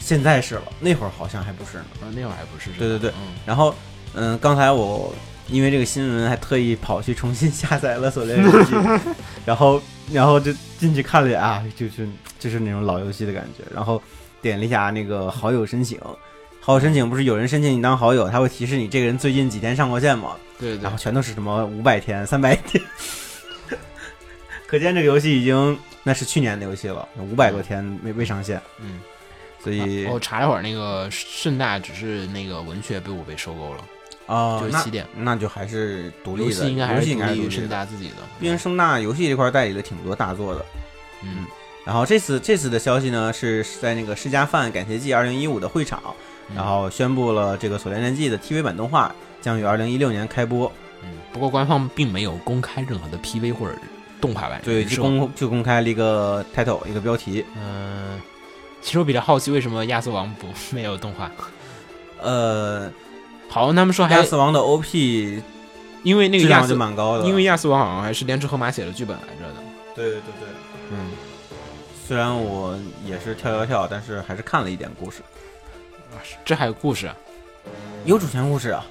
[0.00, 1.84] 现在是了，那会儿好像还不是呢。
[2.00, 2.70] 啊，那会儿还不是。
[2.78, 3.74] 对对对嗯，然后
[4.14, 5.14] 嗯，刚才我
[5.48, 8.72] 因为这个新闻还特意跑去重新 下载了《索连日记》，
[9.44, 12.08] 然后然后就进去看了一眼啊，就是
[12.38, 14.00] 就是那种老游戏的感觉，然后
[14.40, 16.00] 点了一下那个好友申请。
[16.60, 20.36] 好友申请不是有人申请你当好友，他会提示你这个人最近几天上过线吗？
[20.58, 22.82] 对对然后全都是什么五百天、三百天，
[24.66, 29.00] 可见这个游戏已经那是去年的游戏了，五百多天没未上线，嗯，
[29.62, 33.84] 所以啊我查了会儿，那个盛大只是那个文学被我被收购了，
[34.26, 35.06] 啊，那就是起点。
[35.14, 37.68] 那就还是独立的，戏应该还是游戏应该是独立于盛。
[37.68, 38.16] 大自己的。
[38.40, 40.66] 毕竟盛大游戏这块代理了挺多大作的。
[41.22, 41.46] 嗯
[41.86, 46.02] 然后这次这次的消息呢，是在那个世嘉饭感谢祭二零一五的会场，
[46.50, 50.70] 嗯然后宣布了这个《锁链战记》的 TV 版动画将于二零一六年开播。
[51.02, 53.74] 嗯，不过官方并没有公开任何的 PV 或者
[54.20, 57.44] 动画版对，就公就公开了一个 title 一个标题。
[57.56, 58.20] 嗯，
[58.82, 61.30] 其实我比较好奇，为什么亚瑟王不没有动画？
[62.20, 62.90] 呃，
[63.48, 65.42] 好像他们说还亚瑟王的 OP
[66.02, 69.62] 因为那个亚瑟，蛮高的，因为亚瑟王好像还是连之河马写的剧本来着的。
[69.94, 70.48] 对对对对，
[70.92, 71.10] 嗯，
[72.06, 75.22] 虽然我也是跳跳跳，但是还是看了一点故事，
[76.12, 77.16] 啊这还有故事啊？
[78.04, 78.86] 有主线故事啊，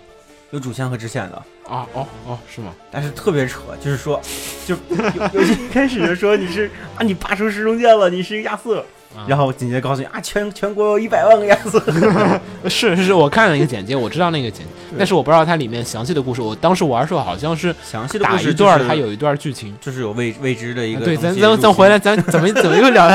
[0.51, 1.37] 有主线和支线的。
[1.65, 2.75] 啊哦哦，是吗？
[2.91, 4.21] 但是特别扯，就是说，
[4.67, 8.85] 就游游戏一开始就说你是啊，你拔出时钟剑了，你是一个亚瑟，啊
[9.27, 11.79] 然后紧接着告诉你啊，全全国有一百万个亚瑟，
[12.69, 16.41] 是是是，我看了一个简介，我知道那个简介， 但是我不知道它里面详细的故事。
[16.41, 19.75] 我当时玩的时候好像是详细的故打一段，它有一段剧情。
[19.79, 23.09] 就是有未未知的一个对，咱咱咱回来，咱怎么怎么又聊？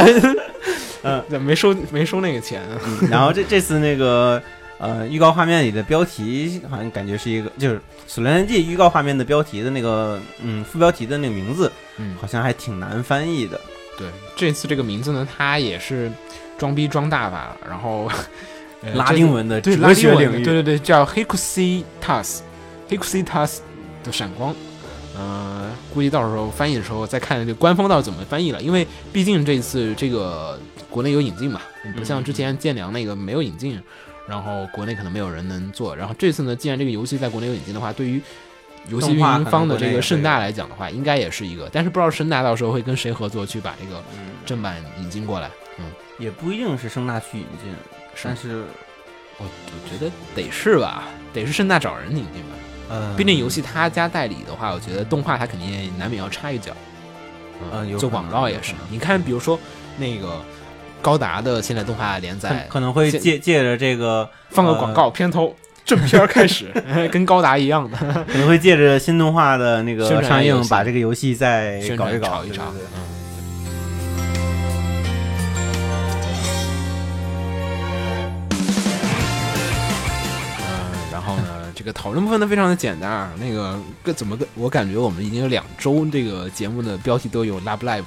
[1.03, 2.63] 嗯，没收没收那个钱
[3.11, 4.41] 然后这这次那个
[4.79, 7.77] 呃预告画面里的标题好像感觉是一个就是
[8.07, 13.59] 《索伦记》预告画面的标题的那个嗯副标题的那个名字嗯，好像还挺难翻译的，
[13.97, 14.09] 对，
[14.41, 16.11] 这次这个名字呢，它也是
[16.57, 18.11] 装逼装大发了，然后、
[18.83, 23.59] 呃拉丁文的对哲拉丁文的学领域，对对对，叫 Hikusitas，Hikusitas
[24.03, 24.57] 的闪光。
[25.15, 31.61] 呃，估计到时候翻译的时候再看这官方到底怎么翻译了，因为毕竟这次这个国内有引进嘛，
[31.95, 33.79] 不像之前剑良那个没有引进，
[34.27, 35.95] 然后国内可能没有人能做。
[35.95, 38.23] 然后这次呢，既然这个游戏在国内有引进的话，对于
[38.89, 45.51] 游戏运营方的这个盛大来讲的话，应该也是一个，但是不知道盛大到时候会跟谁合作去把这个嗯，正版引进过来。
[45.79, 45.85] 嗯，
[46.19, 47.73] 也不一定是盛大去引进，
[48.25, 48.65] 但是
[49.39, 52.49] 我我觉得得是吧，得是盛大找人引进吧。
[52.89, 56.73] 呃，毕竟游戏他家代理的话，我觉得动画他肯定难免要插一脚。
[57.61, 59.59] 做嗯有可能广告也是你看，比如说
[59.99, 60.41] 那个
[61.03, 65.55] 高达的现在动画连可载，可能会借借着这个放个广告片头，
[65.91, 66.67] 正片开始，
[67.11, 67.99] 跟高达一样的
[68.31, 72.71] 可能会借着新动画的那宣个上映，把这个游戏再搞一搞，一炒。
[72.71, 73.01] 对对对嗯。
[80.63, 81.43] 嗯，然后呢，
[81.75, 83.33] 这个讨论部分呢非常的简单啊。
[83.41, 88.07] 那个个怎么个，我感觉我们已经有两周这个节目的标题都有 Love Live 了。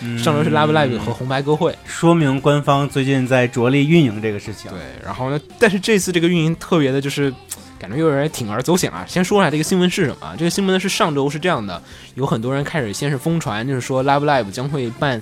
[0.00, 4.70] 嗯上周是 Love Live 和红白歌会，说明官方最近在着力运营这个事情。
[4.70, 7.34] 对，然后呢，但是这次这个运营特别的，就是
[7.78, 9.04] 感觉有点铤而走险啊。
[9.08, 10.34] 先说一下这个新闻是什么啊？
[10.38, 11.82] 这个新闻呢是上周是这样的，
[12.14, 15.20] 有很多人开始先是疯传，就是说 Love Live 将会办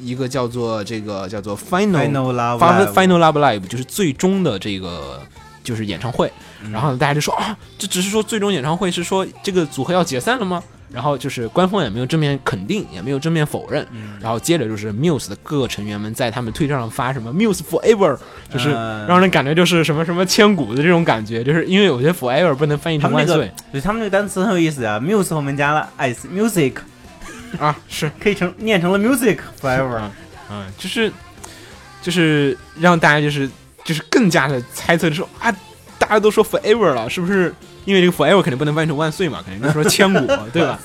[0.00, 5.22] 一个叫做这个叫做 Final Final Love Final Live Final Love Live，就是最终的这个
[5.62, 6.32] 就是演唱会。
[6.62, 10.62] 嗯然后大家就说啊，这只是说最终演唱会是说这个组合要解散了吗？
[10.94, 13.84] 然后就是官方也没有正面肯定，也没有正面否认。
[13.90, 18.16] 嗯然后接着就是 Muse 的各个成员们在他们推特上发什么 Muse Forever，
[18.50, 26.74] 就是呃让人感觉就是什么什么千古的这种感觉，就是因为有些 Forever 不能翻译他们那个成万岁对他们这个单词很有意思啊，muse 后面加了 s music，
[27.58, 29.98] 啊，是，可以成念成了 music forever。
[29.98, 30.10] 嗯
[30.50, 31.10] 嗯，就是
[32.00, 33.50] 就是让大家就是
[33.84, 35.50] 就是更加的猜测，就说啊，
[35.98, 37.52] 大家都说 Forever 了，是不是
[37.84, 40.78] 因为这个 forever 肯定不能翻译成万岁嘛，肯定就说千古， 对吧？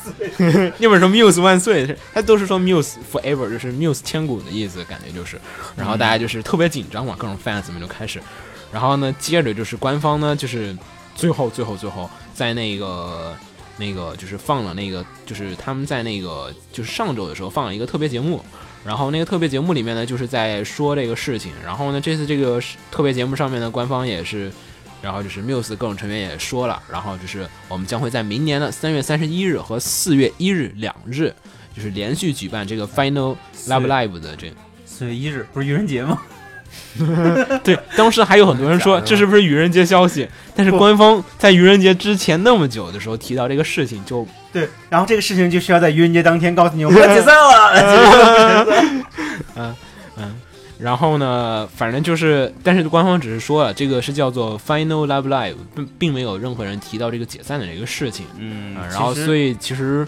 [0.79, 5.39] 要不然说 Muse 万岁，他都是说 Muse forever，就是 Muse 千古的意思，感觉就是。
[5.75, 8.21] 然后大家就是特别紧张嘛，各种 fans 们就开始。
[8.71, 10.75] 然后呢，接着就是官方呢，就是
[11.15, 13.35] 最后最后最后在那个
[13.77, 18.43] 那个就是放了那个，就是他们在那个就是上周的时候放了一个特别节目。
[18.85, 21.51] 然后那个特别节目里面呢，就是在说这个事情。
[21.65, 24.49] 然后呢，这次这个特别节目上面呢，官方也是，
[25.01, 31.33] 然后就是 Muse 各种成员也说了，然后就是我们将会在明年的三月三十一日和四月一日两日，
[31.75, 33.35] 就是连续举办这个 Final
[33.67, 34.51] Love Live 的这。
[34.85, 36.19] 四月一日不是愚人节吗？
[37.63, 48.73] 对，当时还有很多人说 这是不是愚人节消息，但是官方在愚人节之前那么久的时候提到这个事情，就对，然后这个事情就需要在愚人节当天告诉你我 们要解散了。
[49.55, 49.75] 嗯
[50.17, 50.35] 嗯，
[50.79, 58.25] 然后呢，反正就是，但是官方只是说了这个是叫做 Final Love Live，并并没有任何人提到这个解散的这个事情。
[58.37, 60.07] 嗯啊，然后所以以其实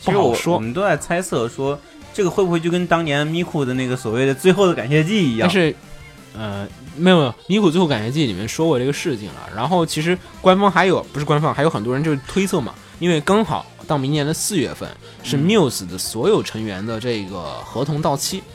[0.00, 1.78] 其实我我不好说，们都在猜测说
[2.12, 5.48] 这个会不会就跟当年咪咕的那个所谓的最后的感谢祭一样？
[5.48, 5.74] 但是。
[6.36, 9.48] 呃，没有没有，米谷最后感谢祭里面说过这个事情了。
[9.54, 14.88] 然后其实官方还有不是官方，还有很多人就是推测嘛，因为刚好到明年的四月份
[15.22, 18.53] 是嗯 Muse 的所有成员的这个合同到期啊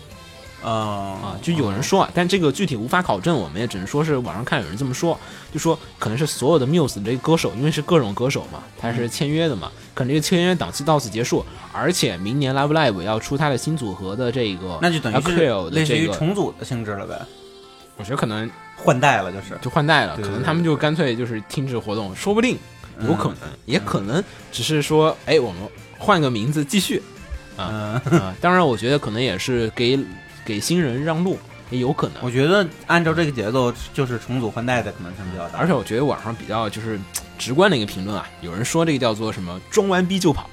[0.61, 5.17] 啊，就有人说啊，但这个具体无法考证，我们也只能说是网上看有人这么说，
[5.53, 15.15] 就说可能是所有的 Muse 这个歌手，因为是各种歌手嘛，他是签约的嘛，可能这个签约档期到此结束，而且明年 Live Live 要出他的新组合的这个，那就等于
[15.69, 17.19] 类似于重组的性质了呗，
[17.97, 19.57] 我觉得可能换代了就是。
[19.61, 22.57] 就换代了，可能他们就干脆就是停止活动，说不定
[23.01, 25.61] 有可能，也可能只是说，哎，我们
[25.97, 27.01] 换个名字继续
[27.57, 28.35] 嗯，啊。
[28.41, 29.97] 当然，我觉得可能也是给
[30.45, 31.37] 给新人让路，
[31.69, 32.17] 也有可能。
[32.21, 35.59] 我觉得按照这个节奏，就是重组换代的可能性比较大。
[35.59, 36.99] 而且我觉得网上比较就是
[37.37, 40.49] 直观的一个评论啊， 有人说这个叫做什么“装完逼就跑”，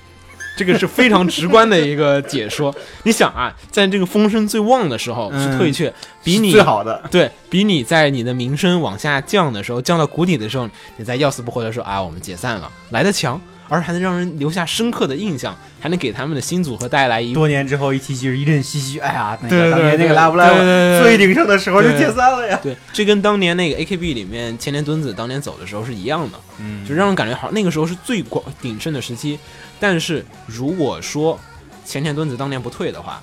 [0.57, 2.75] 这个是非常直观的一个解说。
[3.05, 22.59] 你想啊，在这个风声最旺的时候去嗯退却，比你最好的，对比你在你的名声往下降的时候，降到谷底的时候，你在要死不活的说啊，我们解散了，来的强，而还能让人留下深刻的印象，还能给他们的新组合带来一多年之后一提起一阵唏嘘，哎呀，那对对个当年那个拉布拉对对对最鼎盛的时候就解散了呀。
[22.63, 26.39] 对，这跟当年那个 AKB 里面千田敦子当年走的时候是一样的。
[26.59, 29.39] 嗯就让人感觉好，那个时候是最广鼎盛的时期。
[29.79, 31.39] 但是如果说
[31.85, 33.23] 前田敦子当年不退的话，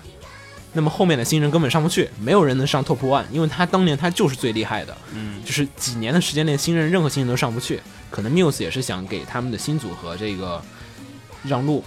[0.73, 7.79] 那么后面的新人根本上不去，没有人能上 Top One，因为他当年他就是最厉害的，嗯，就是几年的时间内，新人任何新人都上不去。
[8.09, 10.62] 可能 Muse 也是想给他们的新组合这个
[11.43, 11.83] 让路，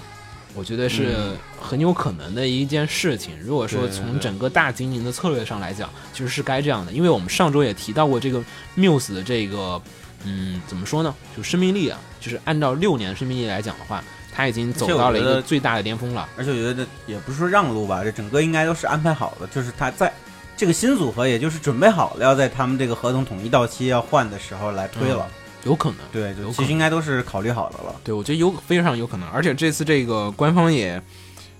[0.55, 3.39] 我觉得是嗯很有可能的一件事情。
[3.41, 8.43] 如果说从整个大经营的策略上来讲，其实是该这样的，因为我们上周也提到过这个
[8.77, 9.81] Muse 的这个，
[10.25, 11.15] 嗯，怎么说呢？
[11.37, 14.03] 就生命力啊，就是按照六年的生命力来讲的话，
[14.37, 16.29] 它已经走到了一个最大的巅峰了。
[16.37, 20.13] 而且我觉得也不是说让路吧，这整个应该都是安排好的，就是他在
[20.57, 25.27] 这个新组合，也就是准备好了要在他们这个合同统一到期要换的时候来推了。
[25.65, 27.97] 有可能，对，就其实应该都是考虑好的了。
[28.05, 31.03] 对我觉得有非常有可能，而且这次这个官方也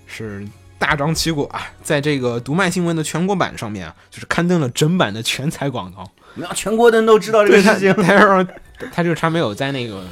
[0.05, 0.47] 是
[0.79, 6.09] 大张旗鼓啊，在这个读卖新闻的全国版上面啊，就是刊登了整版的全彩广告。
[6.35, 7.93] 让全国的人都知道这，个事情。
[8.01, 8.47] 他让
[8.93, 10.05] 他就是他没有在那个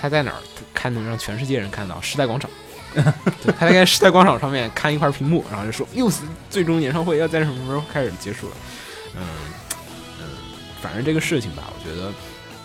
[0.00, 0.36] 他在哪儿
[0.74, 2.50] 看能让全世界人看到时代广场。
[2.92, 8.56] 对他在时代广场上面看一块屏幕，然后就说 Muse 最终演唱会要在什么时候开始结束了。
[9.14, 9.22] 嗯
[10.18, 10.24] 嗯，
[10.82, 12.12] 反正这个事情吧，我觉得，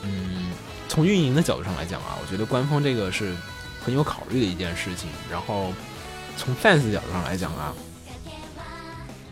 [0.01, 0.47] 嗯，
[0.89, 3.35] 从运营的角度上来讲啊，我觉得官方这个是
[3.83, 5.09] 很有考虑的一件事情。
[5.31, 5.71] 然后
[6.35, 7.71] 从 fans 角度上来讲啊，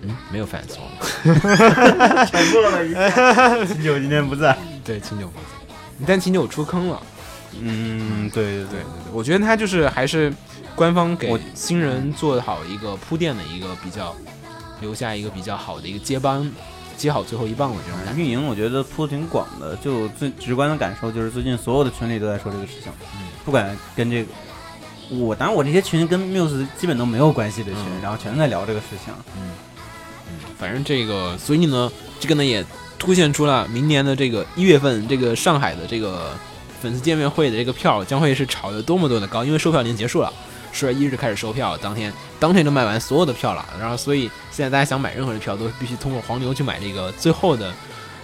[0.02, 0.86] 嗯，没有 fans 哦，
[2.30, 3.66] 沉默了一下。
[3.66, 4.56] 秦九今天不在。
[4.86, 7.02] 对，秦九不在，但秦九出坑了。
[7.62, 10.34] 嗯，对对对对对，我觉得他就是还是
[10.76, 14.16] 官方给新人做好一个铺垫的一个比较，
[14.82, 16.52] 留下一个比较好的一个接班，
[16.98, 18.22] 接好最后一棒的这种感觉。
[18.22, 24.30] 运营我觉得铺挺广的，就最直观的感受就是最近所有的群里都在说这个事情，嗯，不管跟这个。
[25.10, 29.14] 我当然，我这些群跟 Muse 基本都没有关系的群，嗯然后全在聊这个事情。
[29.38, 29.52] 嗯
[30.30, 32.66] 嗯，反正这个，所以呢，这个呢也
[32.98, 36.32] 凸显出了明年的这个一月份这个上海的这个
[36.84, 40.32] 粉丝见面会的这个票将会是炒得多么多的高，因为售票已经结束了，
[40.74, 42.12] 十月一日开始售票，当天
[42.42, 47.74] 当天就卖完所有的票了，然后所以现在大家想买任何的票都必须通过黄牛去买这个最后的，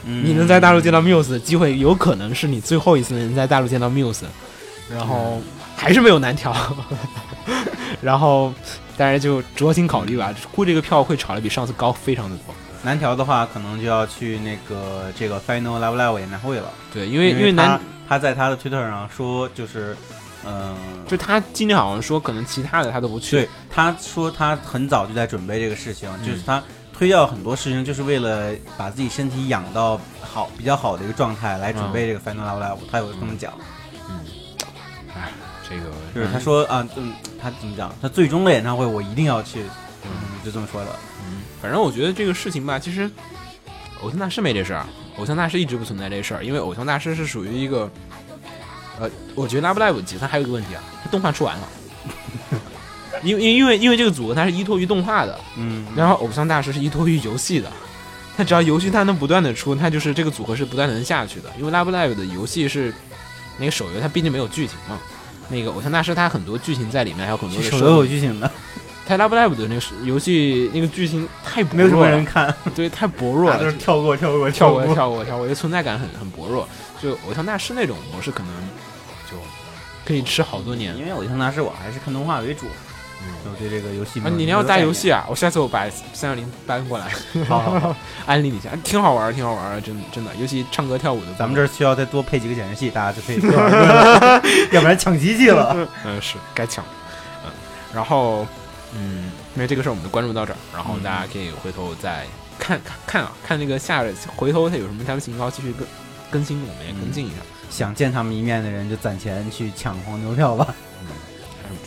[0.04, 0.26] 嗯。
[0.26, 4.26] 你能在大陆见到 Muse 的机会，有可能是你最后一次能在大陆见到 Muse，
[4.92, 5.42] 然后
[5.78, 6.54] 还是没有难调，
[8.04, 8.54] 然后
[8.98, 12.54] 大家就酌情考虑吧，估计这个票会炒得比上次高非常的多。
[12.82, 17.80] 难调的话，可能就要去那个这个 Final Live Live 演唱会了，对，因为因因为南
[18.10, 19.96] 他他在他的推特上说，就是，
[20.44, 20.76] 嗯、
[21.08, 23.36] 就他今天好像说，可能其他的他都不去。
[23.36, 32.78] 对，他说他很早就在准备这个事情，嗯就是他推掉很多事情，就是为了把自己身体养到好比较好的一个状态来准备这个 Final Love Live。
[32.92, 33.54] 他有这么讲，
[34.10, 34.26] 嗯
[35.16, 35.32] 哎，
[35.70, 35.84] 这个
[36.16, 37.94] 就是他说啊，嗯，他怎么讲？
[38.02, 39.62] 他最终的演唱会我一定要去，
[40.04, 40.10] 嗯，
[40.44, 40.90] 就这么说的。
[41.28, 43.08] 嗯，反正我觉得这个事情吧，其实
[44.02, 44.84] 偶像大师没这事儿，
[45.20, 47.92] 偶像大师一直不存在这事儿，因为偶像大师是属于一个，
[49.00, 51.68] 呃，我觉得 Love Live 几它还有一个问题啊，它动画出完了，
[53.22, 57.70] 因为因为因为这个组合它是依托于动画的，嗯，然后偶像大师是依托于游戏的，
[58.38, 62.94] 它只要游戏它能不断的出，它就是这个组合是不断的能下去的，因为 Love Live 的游戏是
[63.58, 64.98] 那个手游，它毕竟没有剧情嘛。
[65.52, 68.06] 那个偶像大师它很多剧情在里面，还有很多的手游有。
[68.06, 68.52] 剧情的，
[69.10, 76.68] 它 Love Live 的那个游戏那个剧情太薄没有什么人看， 对，太薄弱了，就是跳过跳过跳过过跳过跳过，这存在感很很薄弱。
[77.02, 78.52] 就偶像大师那种模式，可能
[79.32, 79.38] 就
[80.06, 80.96] 可以吃好多年。
[80.96, 82.68] 因为偶像大师我还是看动画为主，
[83.44, 85.20] 就对这个游戏没啊，你要打游戏啊？
[85.22, 85.28] 啊？
[85.30, 87.08] 我下次我把三六零搬过来，
[87.50, 87.96] 好好好，
[88.26, 91.28] 安利你一下，挺好玩儿，挺好玩儿，真真的，尤其唱歌跳舞的。
[91.38, 94.42] 咱们这儿需要再多配几个显示器，大家就可以 玩了，
[94.72, 95.76] 要不然抢机器了。
[96.06, 96.84] 嗯是该抢，
[97.46, 97.52] 嗯，
[97.94, 98.46] 然后
[98.94, 102.26] 嗯，因为这个事儿我们就关注到这儿，然后嗯大家可以回头再
[102.58, 104.04] 看看看啊，看那个下
[104.36, 105.88] 回头他有什么他的情况继续更
[106.32, 107.36] 更新，我们也跟进一下。
[107.70, 110.74] 想见他们一面的人就攒钱去抢黄牛票吧。
[111.02, 111.08] 嗯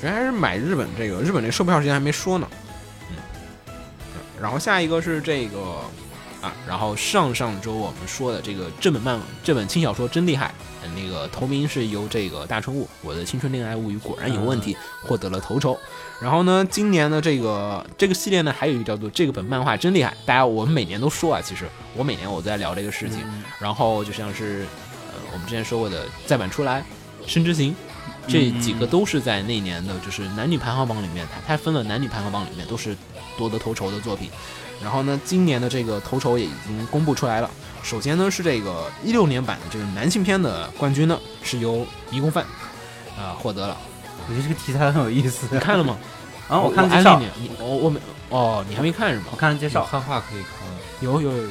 [0.00, 2.48] 主要还是买日本这个，日本这售票时间还没说呢。
[3.10, 3.16] 嗯，
[4.40, 5.80] 然后下一个是这个
[6.42, 15.78] 啊，然后上上周我们说的这个这本漫这本轻小说真厉害，呃那个头名是由这个大春物《我的青春恋爱物语》果然有问题获得了头筹。
[16.20, 20.12] 然后呢，今年的这个这个系列呢，还有一个叫做这个本漫画真厉害。
[20.26, 21.64] 大家我们每年都说啊，其实
[21.96, 23.20] 我每年我都在聊这个事情。
[23.60, 24.66] 然后就像是
[25.12, 26.80] 呃我们之前说过的再版出来，
[27.24, 27.70] 《深之行》
[28.26, 32.96] 这几个都是在那年的就是男女排行榜里面，它它分了男女排行榜里面都是
[33.38, 34.28] 夺得头筹的作品。
[34.82, 37.50] 然后呢，今年的这个头筹也已经公布出来了。
[37.82, 42.44] 首先呢是这个一六年版的这个男性片的冠军呢是由迷宫饭
[43.18, 43.76] 啊、获得了。
[44.28, 45.58] 我觉得这个题材很有意思你。
[45.58, 45.96] 看了吗？
[46.48, 49.26] 啊，我看了介绍你，你我我没哦，你还没看是吗？
[49.30, 50.50] 我看了介绍，有汉化可以看。
[51.00, 51.50] 有有有有，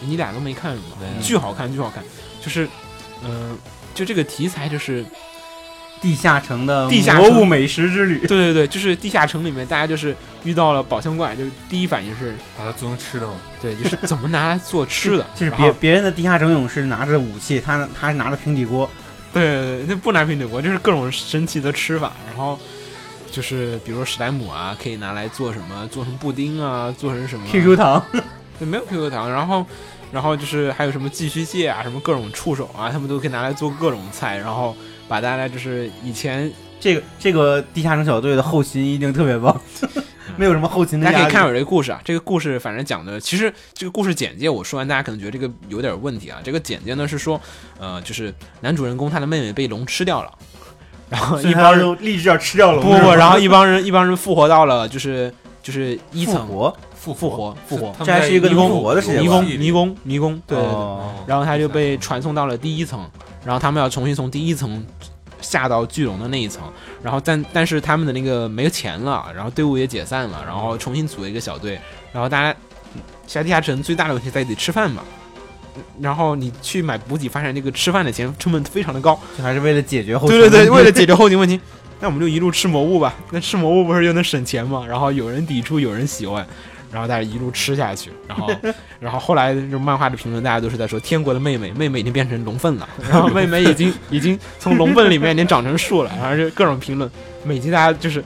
[0.00, 0.96] 你俩都没看是吗？
[1.00, 2.04] 没巨好看，巨好看，
[2.40, 2.68] 就是，
[3.24, 3.56] 嗯、
[3.94, 5.04] 就这个题材就是，
[6.02, 8.52] 地下城的地下物美食之旅对。
[8.52, 18.90] 对对，就是地下城里面大家就是遇到了宝箱怪，就第一反应是，把它做成吃的嘛，对，就是怎么拿来做吃的， 就是别别人的地下城勇士拿着武器，他他是拿着平底锅，
[19.32, 22.58] 对对对，那不拿平底锅，就是各种神奇的吃法，然后。
[23.30, 25.88] 就是比如说史莱姆啊，可以拿来做什么？
[25.90, 28.04] 做成布丁啊，做成什么 QQ 糖，
[28.58, 29.64] 对， 没有 QQ 糖，然后，
[30.12, 34.76] 然后就是还有什么寄居蟹啊，什么各种触手啊，他们都可以拿来做各种菜，然后
[35.12, 36.50] 把大家就是以前
[36.80, 39.60] 这个这个地下城小队的后勤一定特别棒，
[40.38, 41.04] 没有什么后勤的。
[41.04, 46.38] 大家可以看我这个故事啊，这个故事反正讲的，其实这个故事简介我说完，大家可能觉得这个有点问题啊。
[46.42, 47.38] 这个简介呢是说，
[47.78, 48.32] 呃，就是
[48.62, 50.32] 男主人公他的妹妹被龙吃掉了，
[51.10, 52.82] 然后一帮人立志要吃掉龙。
[52.82, 55.30] 不不，是吧然后一帮人一帮人复活到了就是
[55.62, 60.72] 就是一层复活，复复活复活这还是一个在能复活的世界迷宫迷宫迷宫，对对对。
[60.74, 63.08] 哦然后他就被传送到了第一层，
[63.44, 64.84] 然后他们要重新从第一层
[65.42, 66.62] 下到巨龙的那一层，
[67.02, 71.78] 然后但但是他们的那个没有钱了，然后队伍也解散了，然后重新组了一个小队，
[72.12, 72.56] 然后大家
[73.26, 75.02] 下地下城最大的问题在于得吃饭嘛。
[76.00, 79.18] 然后你去买补给，发现这个吃饭的钱成本非常的高。
[79.38, 81.58] 就还是为了解决后勤对对对，为了解决后勤问题，
[81.98, 83.14] 那我们就一路吃魔物吧。
[83.30, 84.84] 那吃魔物不是又能省钱吗？
[84.86, 86.46] 然后有人抵触，有人喜欢，
[86.92, 88.12] 然后大家一路吃下去。
[88.28, 88.52] 然后，
[89.00, 97.10] 然后后来就漫画的评论，大家都是在说天国的妹妹，妹妹已经变成龙粪了，然后妹妹已经已经从龙粪里面已经长成树了，然后就各种评论。
[97.44, 98.22] 每集大家就是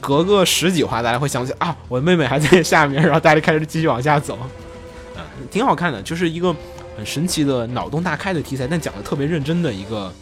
[0.00, 4.38] 隔个十几话，大家会想起啊，我的妹妹还在下面，然后大家就开始继续往下走。
[5.16, 6.54] 嗯，挺好看的，就是一个
[6.96, 10.12] 很神奇的脑洞大开的题材，但讲的特别认真的一个。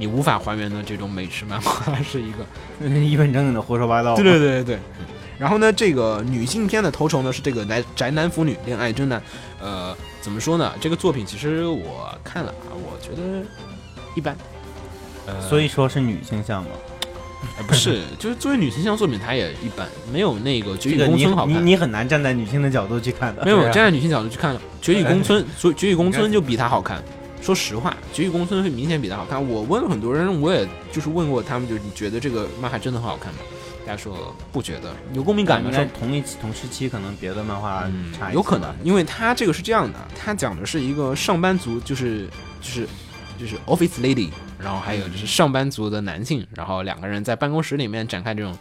[0.00, 2.46] 你无法还原的这种美食漫画 是一个，
[2.86, 4.14] 一本正经的胡说八道。
[4.14, 4.78] 对对对对对。
[5.38, 9.22] 然后呢，这个女性片的头筹呢是这个男宅男腐女恋爱真难，
[9.60, 10.72] 呃，怎么说呢？
[10.80, 13.42] 这个作品其实我看了啊，我觉得
[14.14, 14.36] 一般。
[15.26, 16.70] 呃， 所以说是女性向吗。
[17.56, 21.54] 呃不是， 就是作为女性向作品，它也一般，没有那个《绝这个你羽公村》好看。
[21.54, 23.44] 你你很难站在女性的角度去看的。
[23.44, 27.00] 没有啊站在女性角度去看，《绝育公村》 所以《绝育公村》就比它好看。
[27.40, 29.48] 说实话，《绝育公村》会明显比它好看。
[29.48, 33.38] 我问了很多人，我也就是问过他们，就是你觉得这个漫画真的很好看吗？
[33.88, 35.70] 大家说不觉得，有共鸣感吗？
[35.70, 42.26] 应说该同一期同时期，可能别的漫画嗯差有可能，因为他这个是这样的，他讲的是一个上班族，就是
[42.60, 42.86] 就是
[43.38, 44.28] 就是 office lady，
[44.58, 48.54] 然后还有就是上班族的男性，然后两个人在办公室里面展开这种。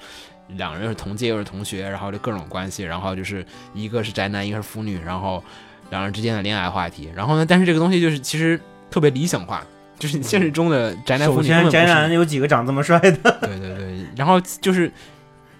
[0.55, 5.43] 两人是同届又是同学，然后就各种关系，然后就是一个是宅男，一个是腐女，然后
[5.89, 7.09] 两人之间的恋爱话题。
[7.13, 8.57] 然后呢，但是这个东西就是其实
[8.89, 9.61] 特别理想化，
[9.99, 11.77] 就是现实中的宅男腐女根本不是。
[11.77, 13.11] 先宅男有几个长这么帅的？
[13.45, 14.89] 对对对，然后就是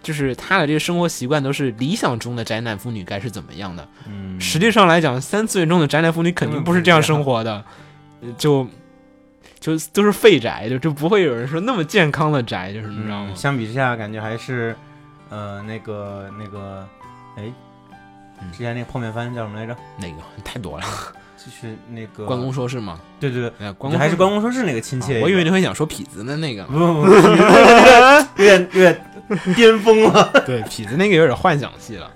[0.02, 3.88] 就是他的这个生活习惯都是理想中的宅男妇女该是怎么样的。
[4.08, 7.64] 嗯实际上来讲，三次元中的宅男妇女肯定不是这样生活的，
[8.22, 8.68] 呃就
[9.60, 13.36] 就都是废宅，就就不会有人说那么健康的宅，就是你知道吗嗯，？
[13.36, 14.76] 相比之下，感觉还是，
[15.30, 16.88] 呃，那个那个，
[17.36, 17.52] 哎，
[18.40, 19.76] 嗯之前那个泡面番叫什么来着？
[19.98, 20.86] 那个太多了，
[21.36, 23.00] 就是那个关公，说事吗？
[23.20, 25.18] 对对对，还是关公说事那个亲切。
[25.18, 27.10] 啊我以为你会想说痞子的那个，不不不，
[28.38, 29.12] 有点有点
[29.56, 30.32] 巅峰了。
[30.46, 32.12] 对，痞子那个有点幻想系了。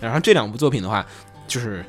[0.00, 1.04] 然后这两部作品的话，
[1.46, 1.84] 就是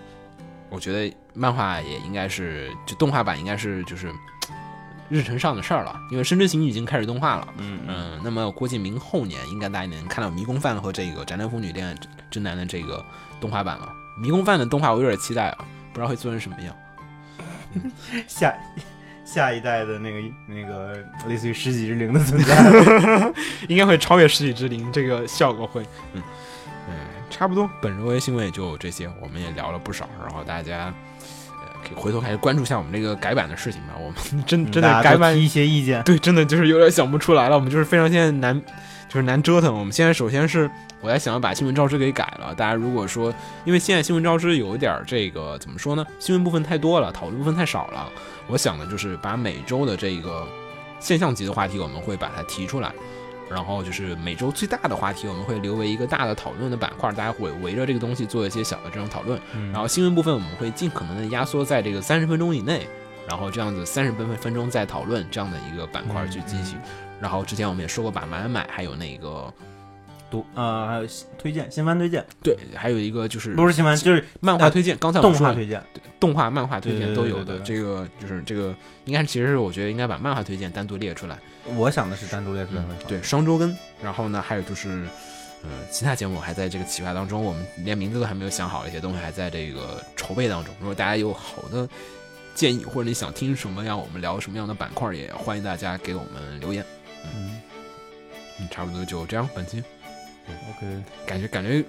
[0.70, 4.12] 我觉得漫画也应该是，就动画版应该是就是
[5.10, 7.48] 日程上的事儿了，因为《深之行》已经开始动画了。
[7.58, 11.96] 嗯嗯，嗯，那么郭敬明后年应该大家能看到《迷宫饭》和这个《宅男腐女恋爱
[12.32, 13.04] 真男》的这个
[13.40, 13.94] 动画版了。
[14.22, 16.76] 《迷宫饭》的动画我有点期待啊，不知道会做成什么样。
[18.28, 18.56] 下
[19.26, 20.98] 下一代的那个那个
[21.28, 22.56] 类似于十几之灵的存在。
[23.68, 25.82] 应该会超越《十几之灵》这个效果会，
[26.14, 26.22] 嗯
[26.88, 26.96] 嗯，
[27.30, 27.70] 差不多。
[27.82, 30.94] 本周微新闻也就这些，我们也聊了不少，然后大家
[31.50, 33.96] 呃可以回头还是关注一下我们这个改版的事情吧。
[34.00, 36.04] 我们真真的改版一些意见。
[36.04, 37.56] 对，真的就是有点想不出来了。
[37.56, 38.62] 我们就是非常现在难，
[39.16, 39.74] 就是难折腾。
[39.74, 42.54] 我们现在首先是我在想要把新闻招知给改了。
[42.54, 46.06] 大家如果说，因为现在新闻招知有一点儿这个怎么说呢？
[46.20, 48.12] 新闻部分太多了，讨论部分太少了。
[48.48, 50.46] 我想的就是把每周的这个
[51.00, 52.92] 现象级的话题，我们会把它提出来。
[53.50, 59.40] 然后就是每周最大的话题，我们会留为一个大的讨论的板块，大家会围着这个东西做一些小的这种讨论。
[59.54, 62.86] 嗯然后新闻部分我们会尽可能的压缩在这个三十分钟以内，
[63.30, 66.78] 然后这样子三十分分钟再讨论这样的一个板块去进行。
[67.22, 69.54] 然后之前我们也说过，把买买买还有那个
[70.30, 71.08] 读呃还有
[71.38, 75.84] 推荐新番推荐，对，还有一个就是不是新番就是漫画推荐，刚才我们说动画推荐。
[76.18, 77.46] 动画、漫画推荐对对都有的。
[77.46, 81.38] 对对对这个就是这个，应该其实是我觉得应该把漫画推荐单独列出来。
[81.76, 82.84] 我想的是单独列出来。
[83.08, 83.76] 对，双周更。
[84.02, 85.06] 然后呢，还有就是，
[85.62, 90.74] 呃，其他节目还在这个企划当中，我们连名字都还没有想好，一些东西还在这个筹备当中。
[90.80, 91.88] 如果大家有好的
[92.56, 96.84] 建议，或者你想听什么样我们聊什么样的板块，也欢迎大家给我们留言。
[98.60, 99.84] 嗯嗯，差不多就这样，本期
[100.48, 100.86] ，OK，
[101.26, 101.84] 感觉感觉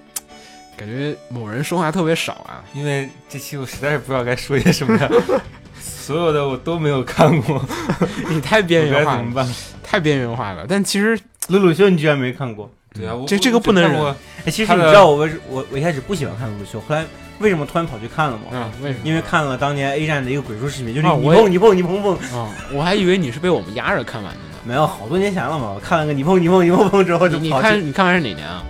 [0.77, 2.65] 感觉某人说话特别少啊。
[2.75, 5.11] 因为这期我实在是不知道该说些什么了，
[5.81, 7.65] 所有的我都没有看过，
[8.29, 9.55] 你太边缘化了，怎么办？
[9.83, 10.67] 太边缘化了。
[10.69, 12.71] 但其实鲁鲁修你居然没看过？
[12.93, 14.15] 对啊，我这这个不能忍
[14.47, 17.05] 哎，其实你知道我为什我我一开始不喜欢看鲁鲁修，后来
[17.41, 18.45] 为什么突然跑去看了吗？
[18.57, 19.01] 啊，为什么？
[19.05, 24.46] 因为看了当年 A 站的一个鬼畜视频，就是你碰你碰你碰碰，啊，我还以为你是被我们压着看完的呢。
[24.67, 28.65] 没有好多年前了嘛，我看了个你碰你碰你碰碰之后就你看你看完是哪年啊？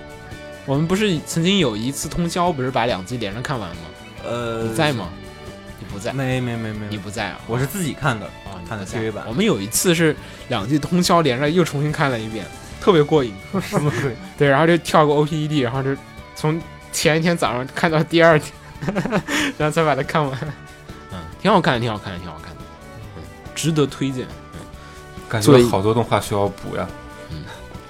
[0.67, 3.83] 我们不是曾经有一次通宵，不是把两集连着看完吗？
[4.25, 4.93] 呃，你在？
[4.93, 5.09] 吗？
[5.79, 7.41] 你不在，没没没没，你不在啊？
[7.47, 10.15] 我是自己看的，啊，你看的不在 TV 版我们有一次是
[10.49, 12.45] 两季通宵连着又重新看了一遍，
[12.81, 13.33] 特别过瘾。
[13.63, 14.17] 什么鬼？
[14.37, 15.97] 对，然后就跳过 OPED，然后就
[16.35, 16.61] 从
[16.93, 18.53] 前一天早上看到第二天，
[19.57, 20.39] 然后才把它看完。
[21.13, 22.61] 嗯，挺好看的，挺好看的，挺好看的，
[23.17, 23.23] 嗯，
[23.55, 24.27] 值得推荐。
[25.29, 26.87] 感觉好多动画需要补呀。
[27.31, 27.43] 嗯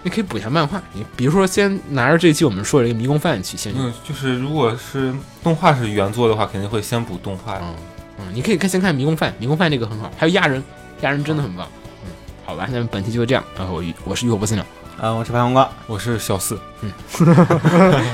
[0.02, 5.12] 你可以补一下漫画，你比如说先拿着这期我们说的这个迷宫饭去先嗯，就是如果是
[5.42, 7.60] 动画是原作的话，肯定会先补动画呀。
[7.64, 7.74] 嗯
[8.20, 10.62] 嗯，你可以看先看《迷宫饭》，《迷宫饭》这个很好，还有亚人，
[11.00, 11.66] 亚人真的很棒。
[12.04, 12.10] 嗯，
[12.44, 13.42] 好吧，那么本期就这样。
[13.58, 14.64] 然后我我是浴火不死鸟，
[15.00, 16.56] 啊，我是白黄瓜，我是小四，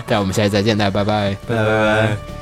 [0.06, 1.36] 大家我们下期再见，大家拜拜。
[1.46, 2.41] 拜拜拜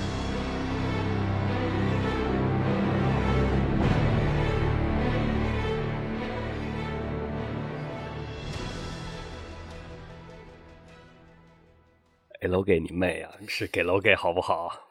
[12.41, 14.90] 给楼给你妹啊是给楼给好不好？